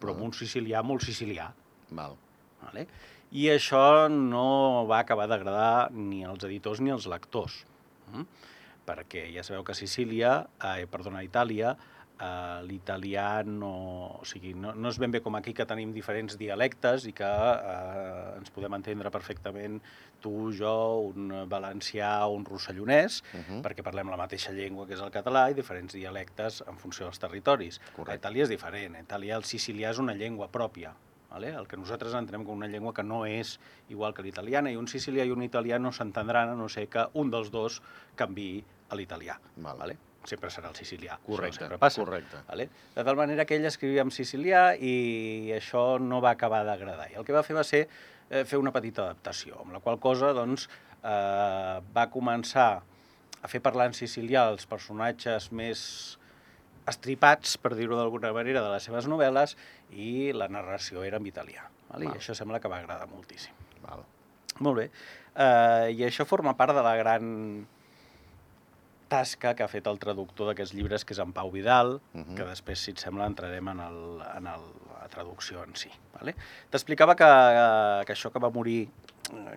però 0.00 0.14
amb 0.14 0.22
Ah. 0.22 0.28
un 0.28 0.32
sicilià 0.32 0.82
molt 0.86 1.02
sicilià. 1.02 1.48
Val. 1.90 2.14
Vale? 2.62 2.86
I 3.34 3.48
això 3.50 4.08
no 4.08 4.86
va 4.86 5.00
acabar 5.00 5.26
d'agradar 5.26 5.90
ni 5.90 6.22
als 6.24 6.44
editors 6.44 6.80
ni 6.80 6.90
als 6.94 7.06
lectors. 7.10 7.64
Mm? 8.12 8.22
Perquè 8.86 9.32
ja 9.34 9.42
sabeu 9.42 9.64
que 9.64 9.74
Sicília, 9.74 10.46
eh, 10.62 10.86
perdona, 10.86 11.22
Itàlia, 11.24 11.76
eh, 12.20 12.62
l'italià 12.66 13.42
no, 13.46 13.72
o 14.20 14.24
sigui, 14.28 14.54
no, 14.54 14.74
no 14.74 14.90
és 14.92 14.98
ben 15.02 15.12
bé 15.14 15.20
com 15.24 15.34
aquí 15.38 15.54
que 15.56 15.66
tenim 15.66 15.92
diferents 15.94 16.38
dialectes 16.40 17.06
i 17.10 17.12
que 17.16 17.28
eh, 17.28 18.38
ens 18.38 18.52
podem 18.54 18.76
entendre 18.78 19.10
perfectament 19.14 19.80
tu, 20.24 20.50
jo, 20.56 20.74
un 21.10 21.44
valencià 21.50 22.26
o 22.26 22.34
un 22.38 22.46
rossellonès, 22.48 23.22
Uh 23.34 23.40
-huh. 23.40 23.62
perquè 23.62 23.82
parlem 23.82 24.08
la 24.10 24.16
mateixa 24.16 24.52
llengua 24.52 24.86
que 24.86 24.94
és 24.94 25.00
el 25.00 25.10
català 25.10 25.50
i 25.50 25.54
diferents 25.54 25.92
dialectes 25.92 26.62
en 26.66 26.76
funció 26.78 27.06
dels 27.06 27.18
territoris. 27.18 27.80
Correcte. 27.96 28.12
A 28.12 28.30
Itàlia 28.30 28.42
és 28.42 28.48
diferent. 28.48 28.94
A 28.96 29.00
Itàlia 29.00 29.36
el 29.36 29.42
sicilià 29.42 29.90
és 29.90 29.98
una 29.98 30.14
llengua 30.14 30.48
pròpia. 30.48 30.94
vale? 31.34 31.48
el 31.48 31.66
que 31.66 31.76
nosaltres 31.76 32.14
entenem 32.14 32.44
com 32.44 32.56
una 32.56 32.68
llengua 32.68 32.94
que 32.94 33.02
no 33.02 33.26
és 33.26 33.58
igual 33.88 34.14
que 34.14 34.22
l'italiana, 34.22 34.70
i 34.70 34.76
un 34.76 34.86
sicilià 34.86 35.24
i 35.24 35.32
un 35.32 35.42
italià 35.42 35.80
no 35.80 35.90
s'entendran 35.90 36.48
a 36.48 36.54
no 36.54 36.68
ser 36.68 36.88
que 36.88 37.08
un 37.14 37.30
dels 37.30 37.50
dos 37.50 37.82
canvi 38.14 38.64
a 38.88 38.94
l'italià. 38.94 39.40
Val. 39.56 39.78
Vale? 39.78 39.96
Sempre 40.24 40.48
serà 40.50 40.70
el 40.70 40.76
sicilià, 40.78 41.18
Correcte, 41.26 41.58
sempre 41.60 41.78
passa. 41.78 42.00
correcte. 42.00 42.40
Vale? 42.48 42.68
De 42.94 43.04
tal 43.04 43.16
manera 43.16 43.44
que 43.44 43.58
ell 43.58 43.66
escrivia 43.68 44.02
en 44.06 44.10
sicilià 44.14 44.64
i 44.80 45.52
això 45.56 45.98
no 46.00 46.22
va 46.24 46.32
acabar 46.32 46.62
d'agradar. 46.64 47.10
I 47.12 47.18
el 47.20 47.26
que 47.28 47.36
va 47.36 47.42
fer 47.44 47.56
va 47.56 47.64
ser 47.64 47.82
eh, 48.30 48.44
fer 48.44 48.58
una 48.58 48.72
petita 48.72 49.04
adaptació, 49.04 49.60
amb 49.60 49.76
la 49.76 49.80
qual 49.84 50.00
cosa 50.00 50.32
doncs, 50.32 50.68
eh, 51.02 51.80
va 51.94 52.06
començar 52.10 52.68
a 53.44 53.48
fer 53.52 53.60
parlar 53.60 53.90
en 53.90 53.96
sicilià 53.96 54.46
els 54.48 54.64
personatges 54.66 55.50
més 55.52 56.18
estripats, 56.88 57.56
per 57.60 57.74
dir-ho 57.76 57.96
d'alguna 57.96 58.32
manera, 58.32 58.62
de 58.64 58.72
les 58.72 58.84
seves 58.88 59.06
novel·les 59.08 59.54
i 59.92 60.32
la 60.36 60.48
narració 60.48 61.04
era 61.04 61.20
en 61.20 61.28
italià. 61.28 61.68
Vale? 61.90 62.08
Val. 62.08 62.16
I 62.16 62.20
això 62.20 62.36
sembla 62.36 62.60
que 62.60 62.68
va 62.72 62.80
agradar 62.80 63.08
moltíssim. 63.08 63.52
Val. 63.84 64.04
Molt 64.64 64.80
bé. 64.80 64.88
Uh, 65.34 65.90
I 65.90 66.04
això 66.06 66.24
forma 66.28 66.54
part 66.56 66.74
de 66.76 66.82
la 66.84 66.94
gran 66.96 67.66
tasca 69.08 69.54
que 69.54 69.62
ha 69.64 69.68
fet 69.68 69.86
el 69.90 69.98
traductor 69.98 70.48
d'aquests 70.50 70.74
llibres, 70.74 71.04
que 71.04 71.14
és 71.14 71.20
en 71.22 71.32
Pau 71.32 71.50
Vidal, 71.50 71.96
uh 71.96 72.18
Mhm. 72.18 72.24
-huh. 72.24 72.36
que 72.36 72.44
després, 72.44 72.78
si 72.78 72.90
et 72.92 72.98
sembla, 72.98 73.26
entrarem 73.26 73.68
en, 73.68 73.80
el, 73.80 74.20
en 74.36 74.46
el, 74.46 74.60
la 75.00 75.08
traducció 75.08 75.62
en 75.64 75.74
si. 75.76 75.90
Vale? 76.14 76.34
T'explicava 76.70 77.14
que, 77.14 78.04
que 78.06 78.12
això 78.12 78.30
que 78.32 78.38
va 78.38 78.50
morir, 78.50 78.88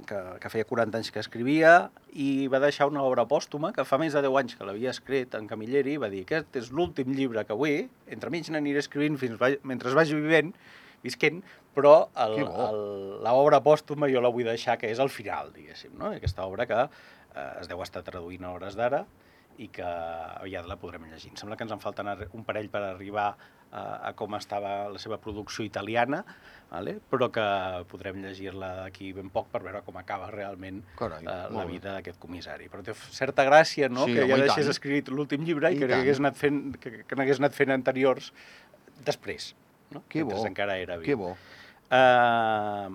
que, 0.06 0.16
que 0.40 0.50
feia 0.50 0.66
40 0.66 0.98
anys 0.98 1.12
que 1.12 1.20
escrivia, 1.20 1.90
i 2.14 2.48
va 2.48 2.60
deixar 2.60 2.88
una 2.88 3.02
obra 3.04 3.26
pòstuma 3.26 3.74
que 3.74 3.84
fa 3.86 3.98
més 3.98 4.14
de 4.14 4.22
10 4.22 4.38
anys 4.38 4.56
que 4.56 4.64
l'havia 4.66 4.90
escrit 4.92 5.36
en 5.36 5.48
Camilleri, 5.48 5.94
i 5.94 5.98
va 5.98 6.10
dir, 6.10 6.22
aquest 6.24 6.56
és 6.56 6.72
l'últim 6.72 7.12
llibre 7.14 7.44
que 7.46 7.54
vull, 7.54 7.90
entremig 8.08 8.50
n'aniré 8.50 8.80
escrivint 8.80 9.18
fins 9.18 9.38
va, 9.40 9.50
mentre 9.64 9.94
vagi 9.94 10.16
vivent, 10.16 10.54
visquent, 11.04 11.44
però 11.76 12.08
l'obra 13.24 13.60
pòstuma 13.62 14.10
jo 14.12 14.22
la 14.22 14.30
vull 14.34 14.48
deixar, 14.48 14.78
que 14.78 14.90
és 14.92 15.00
el 15.00 15.10
final, 15.10 15.52
diguéssim, 15.54 15.92
no? 15.98 16.12
aquesta 16.16 16.46
obra 16.48 16.66
que 16.66 16.80
eh, 16.84 17.54
es 17.62 17.68
deu 17.68 17.82
estar 17.84 18.04
traduint 18.04 18.44
a 18.46 18.52
hores 18.56 18.76
d'ara 18.76 19.06
i 19.58 19.68
que 19.74 19.86
aviat 19.86 20.68
la 20.70 20.78
podrem 20.80 21.08
llegir. 21.10 21.32
Em 21.34 21.40
sembla 21.40 21.58
que 21.58 21.66
ens 21.66 21.74
en 21.74 21.82
falten 21.82 22.10
un 22.38 22.44
parell 22.46 22.70
per 22.70 22.84
arribar 22.86 23.32
a, 23.72 23.82
a 24.10 24.12
com 24.18 24.36
estava 24.38 24.88
la 24.94 25.02
seva 25.02 25.18
producció 25.22 25.66
italiana, 25.66 26.22
vale? 26.70 26.98
però 27.12 27.30
que 27.34 27.46
podrem 27.92 28.22
llegir-la 28.24 28.74
d'aquí 28.84 29.12
ben 29.18 29.32
poc 29.34 29.50
per 29.54 29.64
veure 29.66 29.82
com 29.86 29.98
acaba 30.00 30.30
realment 30.34 30.84
Carai, 31.00 31.26
eh, 31.26 31.38
la 31.56 31.66
vida 31.70 31.98
d'aquest 31.98 32.20
comissari. 32.22 32.70
Però 32.72 32.86
té 32.86 32.96
certa 32.96 33.46
gràcia 33.48 33.90
no? 33.92 34.08
Sí, 34.08 34.18
que 34.18 34.28
ja 34.30 34.40
deixés 34.44 34.68
tant. 34.68 34.74
escrit 34.76 35.14
l'últim 35.14 35.46
llibre 35.48 35.74
i, 35.74 35.78
I 35.78 35.84
que 35.84 35.92
n'hagués 35.92 36.24
anat, 36.24 36.40
fent, 36.40 36.64
que, 36.82 37.02
que 37.08 37.20
n'hagués 37.20 37.42
anat 37.44 37.58
fent 37.58 37.76
anteriors 37.76 38.32
després. 39.06 39.54
No? 39.94 40.04
Que 40.12 40.26
bo, 40.28 40.42
encara 40.48 40.78
era 40.82 41.00
viu. 41.00 41.08
que 41.08 41.16
bo. 41.20 41.36
Uh, 41.88 42.92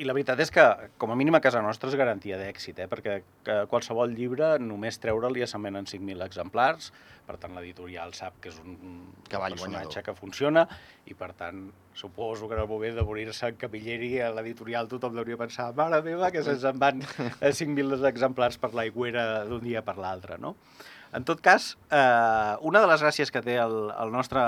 I 0.00 0.06
la 0.08 0.14
veritat 0.16 0.40
és 0.40 0.50
que, 0.52 0.62
com 0.96 1.10
a 1.12 1.16
mínim 1.18 1.36
a 1.36 1.40
casa 1.44 1.60
nostra, 1.64 1.90
és 1.90 1.96
garantia 2.00 2.38
d'èxit, 2.40 2.78
eh? 2.80 2.86
perquè 2.88 3.16
que 3.44 3.56
qualsevol 3.68 4.14
llibre, 4.16 4.54
només 4.62 4.96
treure-li 5.02 5.42
ja 5.42 5.48
se'n 5.50 5.66
venen 5.66 5.88
5.000 5.88 6.24
exemplars, 6.24 6.88
per 7.26 7.36
tant 7.42 7.52
l'editorial 7.56 8.14
sap 8.16 8.38
que 8.40 8.48
és 8.52 8.60
un 8.62 8.78
Cavall 9.28 9.56
personatge 9.56 9.82
guanyador. 9.82 10.06
que 10.06 10.14
funciona, 10.16 10.64
i 11.04 11.16
per 11.18 11.32
tant 11.36 11.66
suposo 11.96 12.48
que 12.48 12.56
en 12.56 12.62
el 12.62 12.70
moment 12.70 12.96
de 12.96 13.04
morir-se 13.04 13.50
en 13.52 13.60
Camilleri 13.60 14.14
a 14.24 14.30
l'editorial 14.38 14.88
tothom 14.88 15.18
hauria 15.20 15.36
pensar 15.40 15.72
mare 15.76 16.00
meva, 16.06 16.32
que 16.32 16.44
se'ns 16.46 16.64
en 16.64 16.80
van 16.80 17.04
eh, 17.04 17.52
5.000 17.52 18.00
exemplars 18.08 18.56
per 18.62 18.72
l'aigüera 18.72 19.44
d'un 19.44 19.64
dia 19.64 19.84
per 19.84 19.98
l'altre, 20.00 20.40
no? 20.40 20.56
En 21.16 21.24
tot 21.24 21.40
cas, 21.44 21.74
eh, 21.90 22.56
una 22.64 22.80
de 22.80 22.88
les 22.88 23.04
gràcies 23.04 23.32
que 23.32 23.44
té 23.44 23.60
el, 23.60 23.76
el 23.92 24.12
nostre 24.12 24.40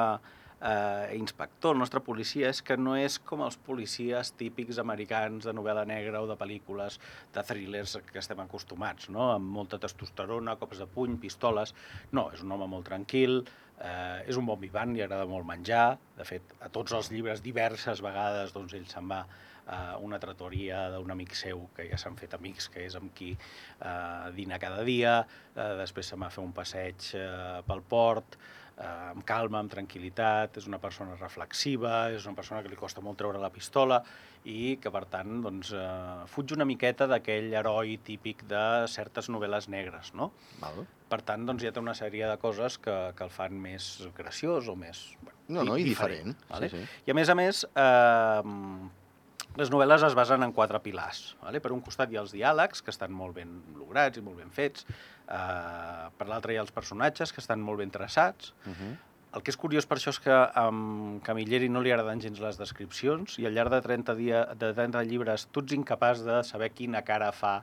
eh, 0.61 1.17
inspector, 1.17 1.75
el 1.75 1.83
nostre 1.83 2.01
policia, 2.05 2.51
és 2.51 2.61
que 2.63 2.77
no 2.79 2.97
és 2.99 3.19
com 3.19 3.43
els 3.47 3.59
policies 3.69 4.33
típics 4.39 4.81
americans 4.83 5.47
de 5.49 5.55
novel·la 5.55 5.85
negra 5.89 6.23
o 6.23 6.29
de 6.31 6.37
pel·lícules, 6.41 6.99
de 7.35 7.45
thrillers 7.47 7.99
que 8.11 8.21
estem 8.23 8.41
acostumats, 8.45 9.09
no? 9.15 9.31
amb 9.35 9.49
molta 9.59 9.81
testosterona, 9.83 10.59
cops 10.61 10.85
de 10.85 10.89
puny, 10.91 11.19
pistoles... 11.23 11.75
No, 12.13 12.29
és 12.35 12.43
un 12.45 12.53
home 12.55 12.69
molt 12.71 12.89
tranquil, 12.89 13.43
eh, 13.79 14.25
és 14.29 14.39
un 14.41 14.47
bon 14.49 14.59
vivant, 14.61 14.95
li 14.95 15.05
agrada 15.05 15.29
molt 15.29 15.47
menjar, 15.47 15.99
de 16.17 16.27
fet, 16.27 16.57
a 16.65 16.71
tots 16.73 16.95
els 16.97 17.13
llibres 17.15 17.45
diverses 17.45 18.03
vegades 18.05 18.55
doncs, 18.57 18.75
ell 18.79 18.89
se'n 18.91 19.11
va 19.11 19.25
a 19.69 19.99
una 20.01 20.17
tratoria 20.17 20.87
d'un 20.95 21.11
amic 21.13 21.35
seu, 21.37 21.67
que 21.77 21.85
ja 21.91 21.99
s'han 22.01 22.17
fet 22.17 22.33
amics, 22.39 22.71
que 22.73 22.87
és 22.87 22.95
amb 22.97 23.13
qui 23.15 23.35
eh, 23.35 24.31
dina 24.37 24.57
cada 24.63 24.81
dia, 24.87 25.19
eh, 25.53 25.75
després 25.83 26.09
se'n 26.09 26.25
va 26.25 26.31
fer 26.33 26.41
un 26.41 26.55
passeig 26.57 27.11
eh, 27.19 27.59
pel 27.69 27.85
port, 27.91 28.39
eh, 28.79 29.11
amb 29.13 29.25
calma, 29.27 29.61
amb 29.61 29.73
tranquil·litat, 29.73 30.59
és 30.61 30.69
una 30.71 30.81
persona 30.83 31.17
reflexiva, 31.19 32.09
és 32.15 32.27
una 32.27 32.39
persona 32.39 32.63
que 32.63 32.73
li 32.73 32.79
costa 32.79 33.05
molt 33.05 33.19
treure 33.21 33.43
la 33.43 33.53
pistola 33.55 34.01
i 34.49 34.77
que, 34.81 34.93
per 34.95 35.05
tant, 35.11 35.41
doncs, 35.45 35.73
eh, 35.77 36.29
fuig 36.31 36.55
una 36.57 36.67
miqueta 36.69 37.09
d'aquell 37.11 37.51
heroi 37.59 37.99
típic 38.07 38.47
de 38.49 38.63
certes 38.89 39.29
novel·les 39.33 39.69
negres, 39.73 40.15
no? 40.15 40.31
Val. 40.63 40.85
Per 41.09 41.23
tant, 41.25 41.47
doncs, 41.49 41.65
ja 41.65 41.73
té 41.73 41.81
una 41.81 41.97
sèrie 41.97 42.29
de 42.29 42.39
coses 42.41 42.79
que, 42.79 42.97
que 43.17 43.27
el 43.27 43.35
fan 43.35 43.59
més 43.59 43.97
graciós 44.17 44.69
o 44.69 44.77
més... 44.79 45.09
Bueno, 45.23 45.37
No, 45.49 45.65
no, 45.65 45.79
i 45.81 45.85
diferent. 45.85 46.35
Vale? 46.51 46.69
Sí, 46.69 46.77
sí. 46.77 47.05
I 47.09 47.15
a 47.15 47.17
més 47.17 47.31
a 47.33 47.35
més, 47.39 47.63
eh, 47.65 48.43
les 49.59 49.71
novel·les 49.73 50.05
es 50.07 50.17
basen 50.17 50.45
en 50.45 50.53
quatre 50.53 50.81
pilars. 50.85 51.23
Vale? 51.41 51.63
Per 51.65 51.73
un 51.73 51.81
costat 51.85 52.13
hi 52.13 52.19
ha 52.19 52.25
els 52.27 52.35
diàlegs, 52.37 52.85
que 52.85 52.93
estan 52.93 53.15
molt 53.17 53.39
ben 53.39 53.55
lograts 53.79 54.21
i 54.21 54.25
molt 54.25 54.43
ben 54.43 54.53
fets. 54.55 54.85
Eh, 55.29 56.09
per 56.17 56.29
l'altre 56.29 56.55
hi 56.55 56.59
ha 56.59 56.65
els 56.65 56.73
personatges, 56.73 57.33
que 57.33 57.43
estan 57.45 57.61
molt 57.61 57.83
ben 57.83 57.93
traçats. 57.93 58.55
Uh 58.65 58.73
-huh. 58.73 58.97
El 59.37 59.43
que 59.43 59.51
és 59.51 59.59
curiós 59.61 59.85
per 59.87 59.99
això 59.99 60.09
és 60.09 60.19
que 60.19 60.33
a 60.33 60.71
Camilleri 61.23 61.69
no 61.69 61.83
li 61.85 61.93
agraden 61.93 62.21
gens 62.21 62.41
les 62.41 62.57
descripcions 62.57 63.39
i 63.39 63.45
al 63.47 63.53
llarg 63.53 63.71
de 63.71 63.81
30, 63.83 64.15
dia, 64.15 64.47
de 64.55 64.73
30 64.73 65.03
llibres 65.05 65.47
tu 65.53 65.61
ets 65.61 65.73
incapaç 65.73 66.23
de 66.25 66.43
saber 66.45 66.71
quina 66.71 67.03
cara 67.03 67.31
fa 67.33 67.63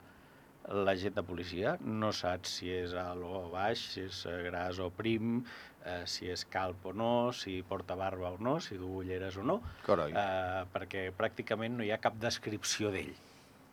l'agent 0.68 1.14
de 1.14 1.22
policia. 1.22 1.76
No 1.80 2.12
saps 2.12 2.58
si 2.58 2.70
és 2.70 2.94
alt 2.94 3.22
o 3.22 3.50
baix, 3.50 3.78
si 3.78 4.00
és 4.00 4.26
gras 4.44 4.78
o 4.78 4.90
prim, 4.90 5.44
eh, 5.84 6.02
si 6.06 6.30
és 6.30 6.44
calp 6.50 6.86
o 6.86 6.92
no, 6.92 7.32
si 7.32 7.62
porta 7.66 7.94
barba 7.98 8.30
o 8.30 8.38
no, 8.38 8.58
si 8.60 8.76
du 8.76 8.86
ulleres 9.02 9.36
o 9.36 9.42
no, 9.42 9.60
Carai. 9.86 10.12
eh, 10.12 10.64
perquè 10.72 11.12
pràcticament 11.16 11.76
no 11.76 11.86
hi 11.86 11.90
ha 11.90 11.98
cap 11.98 12.14
descripció 12.18 12.90
d'ell. 12.90 13.14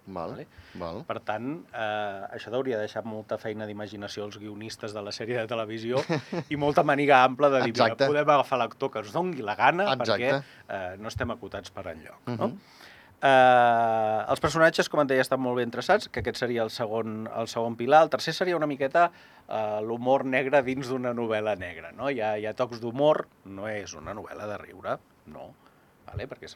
Val, 0.06 0.34
vale. 0.34 0.48
val. 0.76 1.02
Per 1.08 1.20
tant, 1.24 1.50
eh, 1.72 2.36
això 2.36 2.52
hauria 2.52 2.80
deixat 2.82 3.06
molta 3.08 3.38
feina 3.40 3.66
d'imaginació 3.70 4.26
als 4.28 4.38
guionistes 4.42 4.94
de 4.94 5.02
la 5.02 5.14
sèrie 5.16 5.38
de 5.40 5.48
televisió 5.48 6.02
i 6.52 6.60
molta 6.60 6.84
maniga 6.84 7.24
ampla 7.24 7.50
de 7.50 7.62
dir, 7.64 7.72
mira, 7.72 7.92
Exacte. 7.94 8.10
podem 8.12 8.30
agafar 8.36 8.60
l'actor 8.60 8.92
que 8.92 9.00
ens 9.00 9.14
dongui 9.16 9.46
la 9.46 9.56
gana 9.56 9.88
Exacte. 9.94 10.12
perquè 10.12 10.34
eh, 10.68 10.96
no 11.00 11.08
estem 11.08 11.32
acotats 11.32 11.72
per 11.72 11.88
enlloc. 11.96 12.20
Uh 12.28 12.36
no? 12.36 12.48
Mhm. 12.48 12.82
Eh, 13.24 14.26
els 14.28 14.42
personatges, 14.44 14.90
com 14.92 15.00
et 15.00 15.08
deia, 15.08 15.24
estan 15.24 15.40
molt 15.40 15.62
ben 15.62 15.72
traçats, 15.72 16.10
que 16.12 16.20
aquest 16.20 16.42
seria 16.42 16.66
el 16.66 16.72
segon, 16.76 17.22
el 17.32 17.48
segon 17.48 17.78
pilar. 17.80 18.02
El 18.04 18.12
tercer 18.12 18.34
seria 18.36 18.58
una 18.58 18.68
miqueta 18.68 19.06
eh, 19.48 19.80
l'humor 19.88 20.26
negre 20.28 20.60
dins 20.68 20.92
d'una 20.92 21.14
novel·la 21.16 21.56
negra. 21.56 21.94
No? 21.96 22.10
Hi, 22.12 22.20
ha, 22.20 22.34
hi 22.36 22.50
ha 22.50 22.54
tocs 22.54 22.84
d'humor, 22.84 23.24
no 23.46 23.70
és 23.72 23.96
una 23.96 24.12
novel·la 24.18 24.50
de 24.52 24.60
riure, 24.66 24.98
no, 25.32 25.54
vale? 26.10 26.28
perquè 26.28 26.52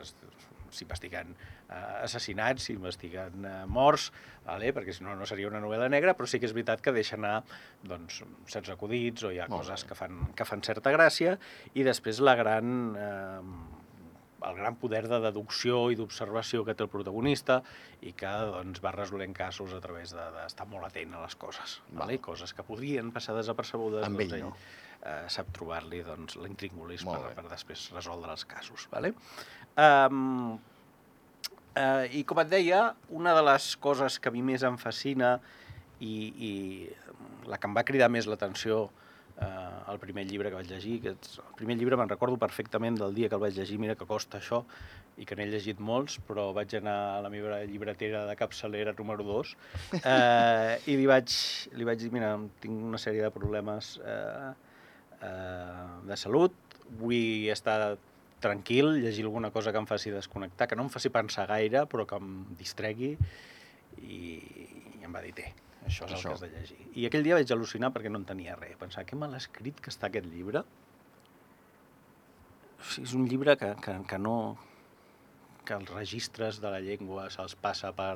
s'investiguen 0.75 1.33
eh, 1.33 2.03
assassinats, 2.03 2.67
s'investiguen 2.69 3.47
eh, 3.47 3.55
morts, 3.71 4.09
vale? 4.45 4.73
perquè 4.75 4.95
si 4.95 5.05
no, 5.05 5.15
no 5.17 5.27
seria 5.29 5.49
una 5.51 5.61
novel·la 5.63 5.89
negra, 5.91 6.15
però 6.17 6.29
sí 6.29 6.41
que 6.41 6.49
és 6.49 6.55
veritat 6.55 6.83
que 6.83 6.95
deixa 6.95 7.17
anar 7.19 7.41
doncs, 7.87 8.21
certs 8.51 8.73
acudits 8.73 9.27
o 9.27 9.33
hi 9.33 9.41
ha 9.41 9.47
Molt 9.47 9.65
coses 9.65 9.83
bé. 9.83 9.91
que 9.91 9.99
fan, 9.99 10.21
que 10.35 10.47
fan 10.47 10.63
certa 10.65 10.93
gràcia, 10.95 11.37
i 11.75 11.87
després 11.87 12.23
la 12.23 12.37
gran... 12.39 12.77
Eh, 12.97 13.76
el 14.49 14.55
gran 14.55 14.75
poder 14.79 15.03
de 15.09 15.19
deducció 15.23 15.87
i 15.91 15.97
d'observació 15.99 16.63
que 16.65 16.75
té 16.77 16.85
el 16.85 16.89
protagonista 16.91 17.61
i 18.01 18.13
que 18.17 18.31
doncs, 18.51 18.81
va 18.83 18.91
resolent 18.95 19.33
casos 19.35 19.73
a 19.73 19.81
través 19.83 20.13
de- 20.15 20.29
d'estar 20.37 20.67
molt 20.67 20.85
atent 20.87 21.13
a 21.15 21.23
les 21.23 21.35
coses. 21.35 21.81
Val. 21.89 22.05
Vale? 22.05 22.19
Coses 22.23 22.53
que 22.53 22.63
podrien 22.63 23.11
passar 23.11 23.35
desapercebudes. 23.35 24.05
Amb 24.05 24.19
doncs, 24.19 24.33
ell, 24.33 24.47
no? 24.47 24.55
eh, 25.03 25.25
sap 25.33 25.51
trobar-li 25.55 26.03
doncs, 26.03 26.37
l'intríngulis 26.41 27.05
per, 27.05 27.19
bé. 27.27 27.33
per 27.35 27.47
després 27.49 27.89
resoldre 27.93 28.31
els 28.31 28.45
casos. 28.45 28.87
Vale? 28.91 29.13
Um, 29.77 30.57
eh, 31.75 32.09
I 32.19 32.23
com 32.23 32.39
et 32.43 32.49
deia, 32.49 32.93
una 33.09 33.35
de 33.37 33.43
les 33.45 33.75
coses 33.77 34.19
que 34.19 34.29
a 34.29 34.35
mi 34.35 34.41
més 34.41 34.63
em 34.63 34.77
fascina 34.81 35.39
i, 35.99 36.15
i 36.37 36.53
la 37.47 37.57
que 37.57 37.67
em 37.69 37.75
va 37.77 37.85
cridar 37.87 38.09
més 38.09 38.27
l'atenció 38.29 38.85
eh, 38.87 39.06
el 39.37 39.99
primer 40.01 40.25
llibre 40.27 40.49
que 40.49 40.57
vaig 40.57 40.69
llegir, 40.71 40.97
que 41.03 41.13
és, 41.13 41.37
el 41.43 41.55
primer 41.59 41.77
llibre 41.77 41.97
me'n 41.99 42.09
recordo 42.09 42.39
perfectament 42.41 42.97
del 42.99 43.13
dia 43.15 43.29
que 43.29 43.37
el 43.37 43.43
vaig 43.43 43.57
llegir, 43.57 43.77
mira 43.81 43.95
que 43.95 44.07
costa 44.09 44.39
això, 44.41 44.63
i 45.17 45.25
que 45.25 45.37
n'he 45.37 45.47
llegit 45.49 45.79
molts, 45.81 46.17
però 46.27 46.49
vaig 46.53 46.75
anar 46.77 46.95
a 47.15 47.21
la 47.25 47.31
meva 47.33 47.61
llibretera 47.65 48.25
de 48.27 48.35
capçalera 48.37 48.93
número 48.97 49.25
2 49.25 49.53
eh, 49.97 50.77
i 50.91 50.97
li 50.99 51.07
vaig, 51.09 51.33
li 51.77 51.87
vaig 51.87 52.01
dir, 52.03 52.11
mira, 52.13 52.35
tinc 52.61 52.89
una 52.91 53.01
sèrie 53.01 53.25
de 53.25 53.31
problemes 53.33 53.95
eh, 54.03 54.51
eh, 55.21 55.87
de 56.09 56.19
salut, 56.19 56.57
vull 56.99 57.49
estar 57.53 57.97
tranquil, 58.43 58.93
llegir 59.01 59.25
alguna 59.25 59.49
cosa 59.51 59.73
que 59.73 59.81
em 59.81 59.89
faci 59.89 60.13
desconnectar, 60.13 60.69
que 60.69 60.77
no 60.77 60.85
em 60.85 60.93
faci 60.93 61.09
pensar 61.13 61.47
gaire, 61.49 61.87
però 61.89 62.05
que 62.09 62.19
em 62.21 62.43
distregui, 62.59 63.15
i, 63.97 64.19
i 64.99 65.07
em 65.07 65.13
va 65.13 65.25
dir, 65.25 65.33
té, 65.39 65.49
això 65.87 66.05
és 66.05 66.13
Això. 66.13 66.17
el 66.17 66.23
que 66.23 66.33
has 66.35 66.43
de 66.43 66.49
llegir. 66.51 66.77
I 66.99 67.07
aquell 67.07 67.25
dia 67.25 67.37
vaig 67.39 67.51
al·lucinar 67.53 67.91
perquè 67.95 68.11
no 68.11 68.19
entenia 68.21 68.57
res. 68.59 68.75
Pensar, 68.79 69.05
que 69.07 69.17
mal 69.19 69.35
escrit 69.37 69.79
que 69.83 69.91
està 69.93 70.09
aquest 70.11 70.27
llibre. 70.31 70.63
O 72.77 72.89
sigui, 72.91 73.07
és 73.07 73.13
un 73.17 73.27
llibre 73.31 73.55
que, 73.59 73.73
que, 73.83 73.95
que 74.09 74.19
no 74.21 74.35
que 75.67 75.75
els 75.75 75.89
registres 75.91 76.61
de 76.63 76.71
la 76.71 76.79
llengua 76.83 77.27
se'ls 77.33 77.57
passa 77.59 77.91
per 77.95 78.15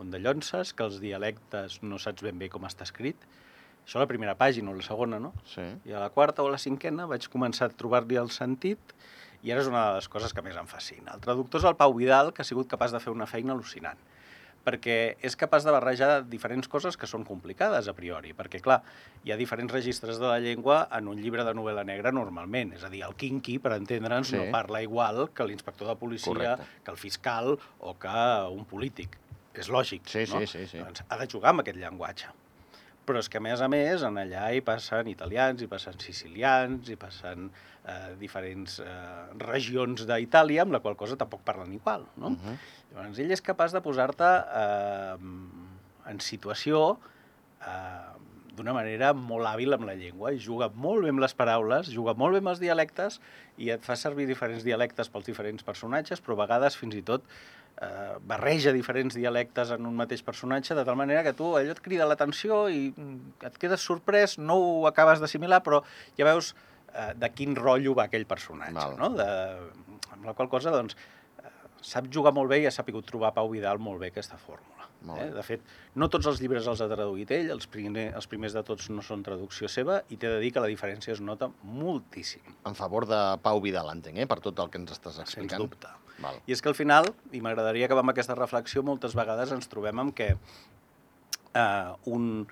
un 0.00 0.10
de 0.10 0.18
llonces, 0.18 0.72
que 0.74 0.86
els 0.86 0.98
dialectes 1.02 1.78
no 1.82 2.00
saps 2.02 2.24
ben 2.26 2.40
bé 2.40 2.48
com 2.50 2.64
està 2.66 2.86
escrit. 2.88 3.28
Això 3.84 4.00
a 4.00 4.02
la 4.02 4.10
primera 4.10 4.34
pàgina 4.38 4.72
o 4.72 4.74
la 4.74 4.82
segona, 4.82 5.20
no? 5.22 5.34
Sí. 5.50 5.66
I 5.86 5.94
a 5.94 6.00
la 6.02 6.10
quarta 6.10 6.42
o 6.42 6.48
la 6.50 6.58
cinquena 6.58 7.06
vaig 7.10 7.28
començar 7.30 7.68
a 7.68 7.76
trobar-li 7.82 8.18
el 8.18 8.32
sentit 8.34 8.96
i 9.44 9.52
ara 9.52 9.60
és 9.60 9.68
una 9.68 9.84
de 9.90 10.00
les 10.00 10.08
coses 10.08 10.32
que 10.32 10.42
més 10.42 10.56
em 10.56 10.66
fascina. 10.66 11.14
El 11.14 11.22
traductor 11.22 11.60
és 11.60 11.68
el 11.68 11.76
Pau 11.78 11.94
Vidal, 11.94 12.32
que 12.32 12.42
ha 12.42 12.48
sigut 12.48 12.70
capaç 12.70 12.96
de 12.96 13.02
fer 13.04 13.12
una 13.12 13.28
feina 13.30 13.52
al·lucinant 13.54 14.00
perquè 14.64 15.16
és 15.20 15.36
capaç 15.36 15.64
de 15.66 15.72
barrejar 15.74 16.22
diferents 16.28 16.68
coses 16.72 16.96
que 16.96 17.06
són 17.06 17.24
complicades 17.28 17.88
a 17.88 17.94
priori, 17.96 18.32
perquè, 18.36 18.60
clar, 18.64 18.80
hi 19.24 19.32
ha 19.32 19.36
diferents 19.36 19.72
registres 19.72 20.18
de 20.18 20.26
la 20.26 20.38
llengua 20.40 20.88
en 20.96 21.08
un 21.08 21.20
llibre 21.20 21.44
de 21.44 21.52
novel·la 21.54 21.84
negra 21.84 22.12
normalment, 22.12 22.72
és 22.78 22.84
a 22.84 22.90
dir, 22.92 23.02
el 23.04 23.14
quinqui, 23.14 23.58
per 23.58 23.72
entendre'ns, 23.76 24.28
Sí. 24.32 24.36
no 24.40 24.50
parla 24.50 24.82
igual 24.82 25.28
que 25.34 25.44
l'inspector 25.44 25.88
de 25.88 25.96
policia, 25.96 26.32
Correcte. 26.32 26.64
que 26.84 26.90
el 26.90 26.96
fiscal 26.96 27.58
o 27.80 27.98
que 27.98 28.08
un 28.50 28.64
polític. 28.64 29.18
És 29.54 29.68
lògic, 29.68 30.02
Sí, 30.08 30.24
no? 30.32 30.40
sí, 30.40 30.46
sí, 30.46 30.66
sí. 30.66 30.78
Doncs 30.78 31.04
ha 31.08 31.16
de 31.18 31.26
jugar 31.30 31.50
amb 31.50 31.60
aquest 31.60 31.76
llenguatge. 31.78 32.26
Però 33.06 33.18
és 33.20 33.28
que, 33.28 33.36
a 33.36 33.40
més 33.40 33.60
a 33.60 33.68
més, 33.68 34.02
en 34.02 34.14
allà 34.16 34.48
hi 34.56 34.62
passen 34.62 35.06
italians, 35.08 35.60
hi 35.60 35.66
passen 35.68 36.00
sicilians, 36.00 36.88
hi 36.88 36.96
passen 36.96 37.50
eh, 37.84 38.14
diferents 38.20 38.78
eh, 38.80 38.88
regions 39.44 40.06
d'Itàlia, 40.08 40.64
amb 40.64 40.76
la 40.76 40.80
qual 40.84 40.96
cosa 40.96 41.18
tampoc 41.20 41.44
parlen 41.46 41.72
igual, 41.76 42.06
no? 42.16 42.32
Uh 42.32 42.38
-huh. 42.38 42.56
Llavors, 42.94 43.18
ell 43.18 43.30
és 43.30 43.42
capaç 43.42 43.72
de 43.72 43.80
posar-te 43.80 44.30
eh, 44.64 45.16
en 46.10 46.20
situació 46.20 46.98
eh, 47.60 48.14
d'una 48.54 48.72
manera 48.72 49.12
molt 49.12 49.46
hàbil 49.46 49.74
amb 49.74 49.88
la 49.88 49.96
llengua 49.98 50.32
i 50.32 50.38
juga 50.38 50.70
molt 50.74 51.02
bé 51.02 51.08
amb 51.08 51.20
les 51.20 51.34
paraules, 51.34 51.90
juga 51.90 52.14
molt 52.14 52.32
bé 52.32 52.38
amb 52.38 52.48
els 52.48 52.60
dialectes 52.62 53.20
i 53.58 53.70
et 53.70 53.82
fa 53.82 53.96
servir 53.96 54.26
diferents 54.26 54.64
dialectes 54.66 55.10
pels 55.10 55.26
diferents 55.26 55.62
personatges, 55.62 56.22
però 56.22 56.38
a 56.38 56.46
vegades 56.46 56.76
fins 56.76 56.94
i 56.94 57.02
tot 57.02 57.26
eh, 57.82 58.14
barreja 58.22 58.72
diferents 58.72 59.14
dialectes 59.14 59.72
en 59.74 59.86
un 59.86 59.96
mateix 59.98 60.22
personatge, 60.22 60.74
de 60.74 60.84
tal 60.84 60.96
manera 60.96 61.24
que 61.26 61.34
tu 61.36 61.54
allò 61.56 61.74
et 61.74 61.82
crida 61.82 62.06
l'atenció 62.06 62.68
i 62.68 62.92
mm, 62.94 63.34
et 63.50 63.58
quedes 63.58 63.80
sorprès, 63.80 64.38
no 64.38 64.58
ho 64.60 64.86
acabes 64.90 65.22
d'assimilar, 65.22 65.62
però 65.66 65.82
ja 66.18 66.30
veus 66.30 66.54
de 67.18 67.30
quin 67.34 67.56
rotllo 67.58 67.94
va 67.98 68.08
aquell 68.08 68.26
personatge, 68.30 68.76
Val. 68.76 68.96
no? 69.00 69.10
De, 69.18 69.26
amb 70.14 70.28
la 70.28 70.34
qual 70.38 70.48
cosa, 70.52 70.72
doncs, 70.74 70.96
eh, 71.42 71.50
sap 71.82 72.06
jugar 72.12 72.34
molt 72.36 72.52
bé 72.52 72.62
i 72.62 72.68
ha 72.70 72.74
sapigut 72.74 73.06
trobar 73.08 73.34
Pau 73.36 73.50
Vidal 73.50 73.82
molt 73.82 74.00
bé 74.02 74.12
aquesta 74.12 74.38
fórmula. 74.38 74.70
Eh? 75.04 75.16
bé. 75.18 75.24
De 75.34 75.42
fet, 75.44 75.64
no 76.00 76.08
tots 76.08 76.26
els 76.30 76.40
llibres 76.40 76.66
els 76.70 76.80
ha 76.80 76.88
traduït 76.88 77.30
ell, 77.36 77.50
els, 77.52 77.66
primer, 77.68 78.06
els 78.16 78.28
primers 78.30 78.54
de 78.56 78.62
tots 78.64 78.88
no 78.88 79.02
són 79.04 79.24
traducció 79.26 79.68
seva, 79.68 80.00
i 80.08 80.16
t'he 80.16 80.30
de 80.32 80.38
dir 80.40 80.52
que 80.54 80.62
la 80.64 80.70
diferència 80.70 81.12
es 81.12 81.20
nota 81.20 81.50
moltíssim, 81.62 82.54
En 82.64 82.78
favor 82.78 83.04
de 83.10 83.20
Pau 83.44 83.60
Vidal, 83.60 83.90
entenc, 83.92 84.22
eh? 84.22 84.26
per 84.30 84.40
tot 84.40 84.64
el 84.64 84.72
que 84.72 84.80
ens 84.80 84.94
estàs 84.96 85.18
sens 85.20 85.28
explicant. 85.28 85.60
dubte. 85.60 85.92
Val. 86.22 86.38
I 86.46 86.54
és 86.54 86.62
que 86.62 86.70
al 86.70 86.78
final, 86.78 87.10
i 87.34 87.42
m'agradaria 87.44 87.84
acabar 87.88 88.04
amb 88.04 88.14
aquesta 88.14 88.36
reflexió, 88.38 88.84
moltes 88.86 89.16
vegades 89.18 89.52
ens 89.52 89.68
trobem 89.68 89.98
amb 89.98 90.14
que 90.16 90.30
eh, 91.54 91.94
un, 92.16 92.46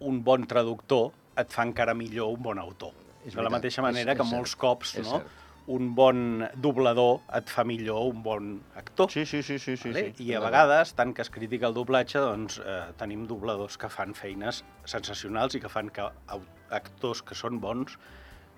un 0.00 0.22
bon 0.24 0.46
traductor 0.46 1.10
et 1.40 1.50
fa 1.50 1.64
encara 1.66 1.94
millor 1.96 2.34
un 2.36 2.42
bon 2.44 2.60
autor. 2.60 2.92
És 3.26 3.34
de 3.34 3.42
la 3.42 3.48
veritat, 3.48 3.52
mateixa 3.58 3.80
és- 3.80 3.84
manera 3.84 4.12
és 4.12 4.18
que 4.18 4.24
cert, 4.24 4.34
molts 4.36 4.56
cops 4.56 4.94
és 4.96 5.06
no, 5.06 5.18
cert. 5.18 5.26
un 5.70 5.94
bon 5.94 6.48
doblador 6.56 7.20
et 7.36 7.48
fa 7.52 7.62
millor 7.64 8.08
un 8.10 8.22
bon 8.22 8.60
actor. 8.74 9.10
Sí, 9.10 9.24
sí, 9.26 9.42
sí, 9.42 9.58
sí, 9.58 9.76
sí, 9.76 9.90
Vale? 9.92 10.14
sí. 10.16 10.24
I 10.24 10.34
a 10.34 10.40
vegades, 10.40 10.94
tant 10.94 11.12
que 11.14 11.22
es 11.22 11.30
critica 11.30 11.66
el 11.68 11.74
doblatge, 11.74 12.18
doncs 12.18 12.58
eh, 12.64 12.92
tenim 12.98 13.26
dobladors 13.26 13.76
que 13.78 13.88
fan 13.88 14.14
feines 14.14 14.64
sensacionals 14.84 15.54
i 15.54 15.60
que 15.60 15.68
fan 15.68 15.90
que 15.90 16.08
actors 16.70 17.22
que 17.22 17.34
són 17.34 17.60
bons 17.60 17.98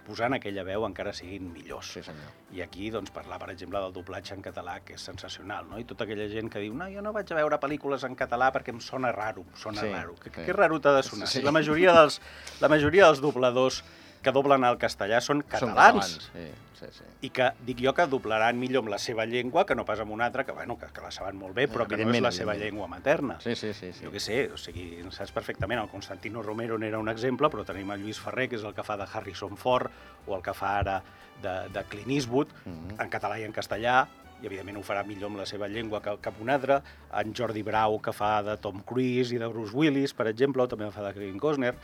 posant 0.07 0.35
aquella 0.35 0.65
veu 0.67 0.83
encara 0.87 1.13
siguin 1.15 1.53
millors. 1.53 1.93
Sí, 1.95 2.01
senyor. 2.03 2.31
I 2.51 2.63
aquí, 2.65 2.89
doncs, 2.91 3.13
parlar, 3.15 3.39
per 3.39 3.51
exemple, 3.53 3.79
del 3.79 3.93
doblatge 3.95 4.35
en 4.35 4.43
català, 4.43 4.81
que 4.83 4.95
és 4.95 5.01
sensacional, 5.01 5.69
no? 5.71 5.79
I 5.79 5.85
tota 5.87 6.03
aquella 6.09 6.27
gent 6.29 6.51
que 6.51 6.59
diu, 6.59 6.75
no, 6.75 6.89
jo 6.91 7.03
no 7.07 7.13
vaig 7.15 7.31
a 7.31 7.37
veure 7.39 7.59
pel·lícules 7.63 8.03
en 8.09 8.17
català 8.19 8.49
perquè 8.53 8.71
em 8.75 8.81
sona 8.83 9.13
raro, 9.15 9.45
em 9.47 9.55
sona 9.57 9.81
Sí, 9.81 9.93
raro. 9.93 10.17
Que, 10.19 10.31
sí. 10.35 10.45
que 10.49 10.53
raro 10.53 10.81
t'ha 10.81 10.97
de 10.97 11.03
sonar? 11.07 11.29
Sí. 11.29 11.39
Sí. 11.39 11.45
La, 11.47 11.53
majoria 11.55 11.93
dels, 11.95 12.21
la 12.61 12.69
majoria 12.69 13.07
dels 13.07 13.21
dobladors 13.23 13.85
que 14.23 14.33
doblen 14.33 14.65
al 14.65 14.79
castellà 14.79 15.21
són 15.21 15.43
Són 15.43 15.49
catalans. 15.51 16.31
Sí, 16.33 16.45
sí, 16.79 16.87
sí. 16.99 17.05
I 17.27 17.31
que 17.31 17.51
dic 17.67 17.83
jo 17.85 17.93
que 17.95 18.07
doblaran 18.11 18.59
millor 18.59 18.83
amb 18.85 18.91
la 18.95 18.99
seva 18.99 19.27
llengua 19.27 19.65
que 19.67 19.75
no 19.75 19.85
pas 19.85 20.01
amb 20.03 20.11
una 20.15 20.27
altra, 20.27 20.45
que, 20.45 20.53
bueno, 20.53 20.77
que, 20.79 20.87
que 20.95 21.01
la 21.05 21.11
saben 21.11 21.37
molt 21.39 21.55
bé, 21.55 21.69
però 21.69 21.87
que 21.89 21.99
no 21.99 22.11
és 22.15 22.23
la 22.23 22.33
seva 22.33 22.55
llengua 22.55 22.87
materna. 22.91 23.39
Sí, 23.41 23.55
sí, 23.55 23.73
sí. 23.75 23.93
sí. 23.93 24.05
Jo 24.05 24.11
què 24.15 24.21
sé, 24.23 24.39
o 24.53 24.57
sigui, 24.59 25.03
saps 25.11 25.33
perfectament, 25.35 25.81
el 25.83 25.91
Constantino 25.91 26.43
Romero 26.43 26.79
n'era 26.79 26.99
un 27.03 27.09
exemple, 27.13 27.51
però 27.51 27.65
tenim 27.67 27.91
el 27.95 28.01
Lluís 28.03 28.19
Ferrer, 28.23 28.49
que 28.49 28.57
és 28.57 28.65
el 28.65 28.75
que 28.75 28.83
fa 28.87 28.97
de 28.97 29.07
Harrison 29.13 29.57
Ford, 29.57 29.91
o 30.27 30.37
el 30.37 30.43
que 30.43 30.55
fa 30.55 30.79
ara 30.81 31.01
de, 31.43 31.55
de 31.75 31.85
Clint 31.91 32.11
Eastwood, 32.11 32.49
Mhm. 32.65 33.01
en 33.01 33.11
català 33.11 33.39
i 33.41 33.45
en 33.45 33.53
castellà, 33.53 34.07
i 34.43 34.47
evidentment 34.47 34.77
ho 34.81 34.83
farà 34.83 35.05
millor 35.07 35.31
amb 35.31 35.39
la 35.39 35.47
seva 35.47 35.69
llengua 35.71 36.01
que 36.03 36.17
cap 36.21 36.41
un 36.43 36.51
altre, 36.51 36.81
en 37.15 37.33
Jordi 37.35 37.63
Brau, 37.63 38.01
que 38.03 38.13
fa 38.13 38.43
de 38.43 38.57
Tom 38.59 38.81
Cruise 38.83 39.31
i 39.35 39.39
de 39.39 39.47
Bruce 39.47 39.71
Willis, 39.75 40.15
per 40.19 40.27
exemple, 40.27 40.63
o 40.65 40.67
també 40.69 40.91
fa 40.91 41.05
de 41.07 41.13
Kevin 41.15 41.39
Costner. 41.39 41.77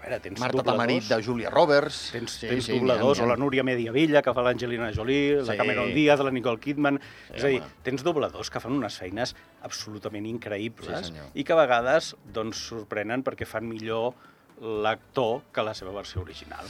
Veure, 0.00 0.18
tens 0.24 0.40
Marta 0.40 0.56
dobladors... 0.56 0.78
Tamarit 0.78 1.08
de 1.10 1.18
Julia 1.22 1.50
Roberts. 1.52 1.98
Tens, 2.14 2.32
Sí, 2.32 2.46
sí, 2.46 2.48
tens 2.48 2.64
sí, 2.64 2.72
sí, 2.72 2.78
dobladors, 2.78 3.18
ha, 3.20 3.22
ha. 3.22 3.26
o 3.26 3.28
la 3.28 3.36
Núria 3.36 3.62
Mediavilla, 3.66 4.22
que 4.24 4.32
fa 4.32 4.42
l'Angelina 4.46 4.88
Jolie, 4.96 5.42
la 5.42 5.52
Sí. 5.52 5.58
Cameron 5.60 5.92
Diaz, 5.94 6.20
la 6.24 6.30
Nicole 6.32 6.58
Kidman... 6.60 6.98
Sí, 7.28 7.34
és 7.36 7.44
a 7.44 7.50
dir, 7.52 7.60
tens 7.84 8.02
dobladors 8.06 8.48
que 8.50 8.62
fan 8.64 8.72
unes 8.78 8.96
feines 8.96 9.34
absolutament 9.62 10.24
Sí, 10.24 10.32
increïbles 10.32 11.06
senyor. 11.10 11.28
i 11.34 11.44
que 11.44 11.52
a 11.52 11.58
vegades 11.60 12.14
doncs, 12.32 12.62
sorprenen 12.70 13.22
perquè 13.26 13.44
fan 13.46 13.68
millor 13.68 14.14
l'actor 14.60 15.42
que 15.52 15.62
la 15.64 15.74
seva 15.76 15.92
versió 15.94 16.20
original. 16.22 16.66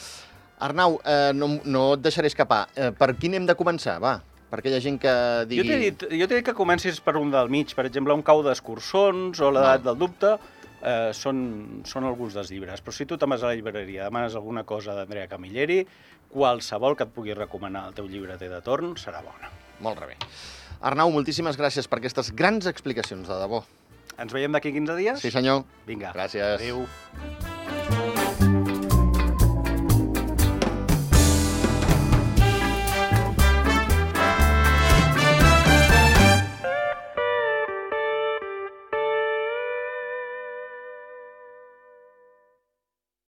Arnau, 0.61 0.99
eh, 1.05 1.31
no, 1.35 1.55
no 1.64 1.85
et 1.95 2.03
deixaré 2.05 2.29
escapar. 2.29 2.66
Eh, 2.77 2.90
per 2.93 3.14
quin 3.16 3.35
hem 3.38 3.47
de 3.49 3.55
començar, 3.57 3.97
va? 4.03 4.19
Per 4.51 4.59
aquella 4.59 4.81
gent 4.83 4.99
que 5.01 5.12
digui... 5.49 5.62
Jo 5.62 5.71
t'he 5.71 5.79
dit, 5.87 6.05
jo 6.21 6.27
dit 6.31 6.45
que 6.45 6.55
comencis 6.59 6.99
per 7.01 7.14
un 7.16 7.31
del 7.31 7.49
mig, 7.49 7.73
per 7.79 7.87
exemple, 7.87 8.12
un 8.12 8.23
cau 8.27 8.43
d'escurçons 8.43 9.38
o 9.40 9.51
l'edat 9.55 9.85
Val. 9.85 9.93
del 9.95 10.01
dubte, 10.03 10.35
eh, 10.83 11.11
són, 11.16 11.83
són 11.88 12.07
alguns 12.09 12.37
dels 12.37 12.53
llibres. 12.53 12.83
Però 12.85 12.95
si 12.95 13.07
tu 13.09 13.19
te'n 13.21 13.31
vas 13.33 13.45
a 13.45 13.51
la 13.51 13.59
llibreria, 13.59 14.07
demanes 14.09 14.37
alguna 14.38 14.64
cosa 14.69 14.97
d'Andrea 14.97 15.29
Camilleri, 15.31 15.83
qualsevol 16.31 16.97
que 16.97 17.09
et 17.09 17.14
pugui 17.14 17.37
recomanar 17.37 17.88
el 17.90 17.99
teu 17.99 18.09
llibreter 18.11 18.51
de 18.53 18.62
torn 18.64 18.97
serà 19.01 19.23
bona. 19.27 19.53
Molt 19.85 20.03
bé. 20.05 20.16
Arnau, 20.81 21.12
moltíssimes 21.12 21.59
gràcies 21.61 21.88
per 21.88 22.01
aquestes 22.01 22.33
grans 22.37 22.69
explicacions, 22.71 23.29
de 23.29 23.40
debò. 23.43 23.64
Ens 24.21 24.33
veiem 24.37 24.53
d'aquí 24.53 24.73
15 24.77 24.99
dies? 25.01 25.23
Sí, 25.23 25.33
senyor. 25.33 25.64
Vinga. 25.88 26.12
Gràcies. 26.16 26.61
Adéu. 26.61 26.85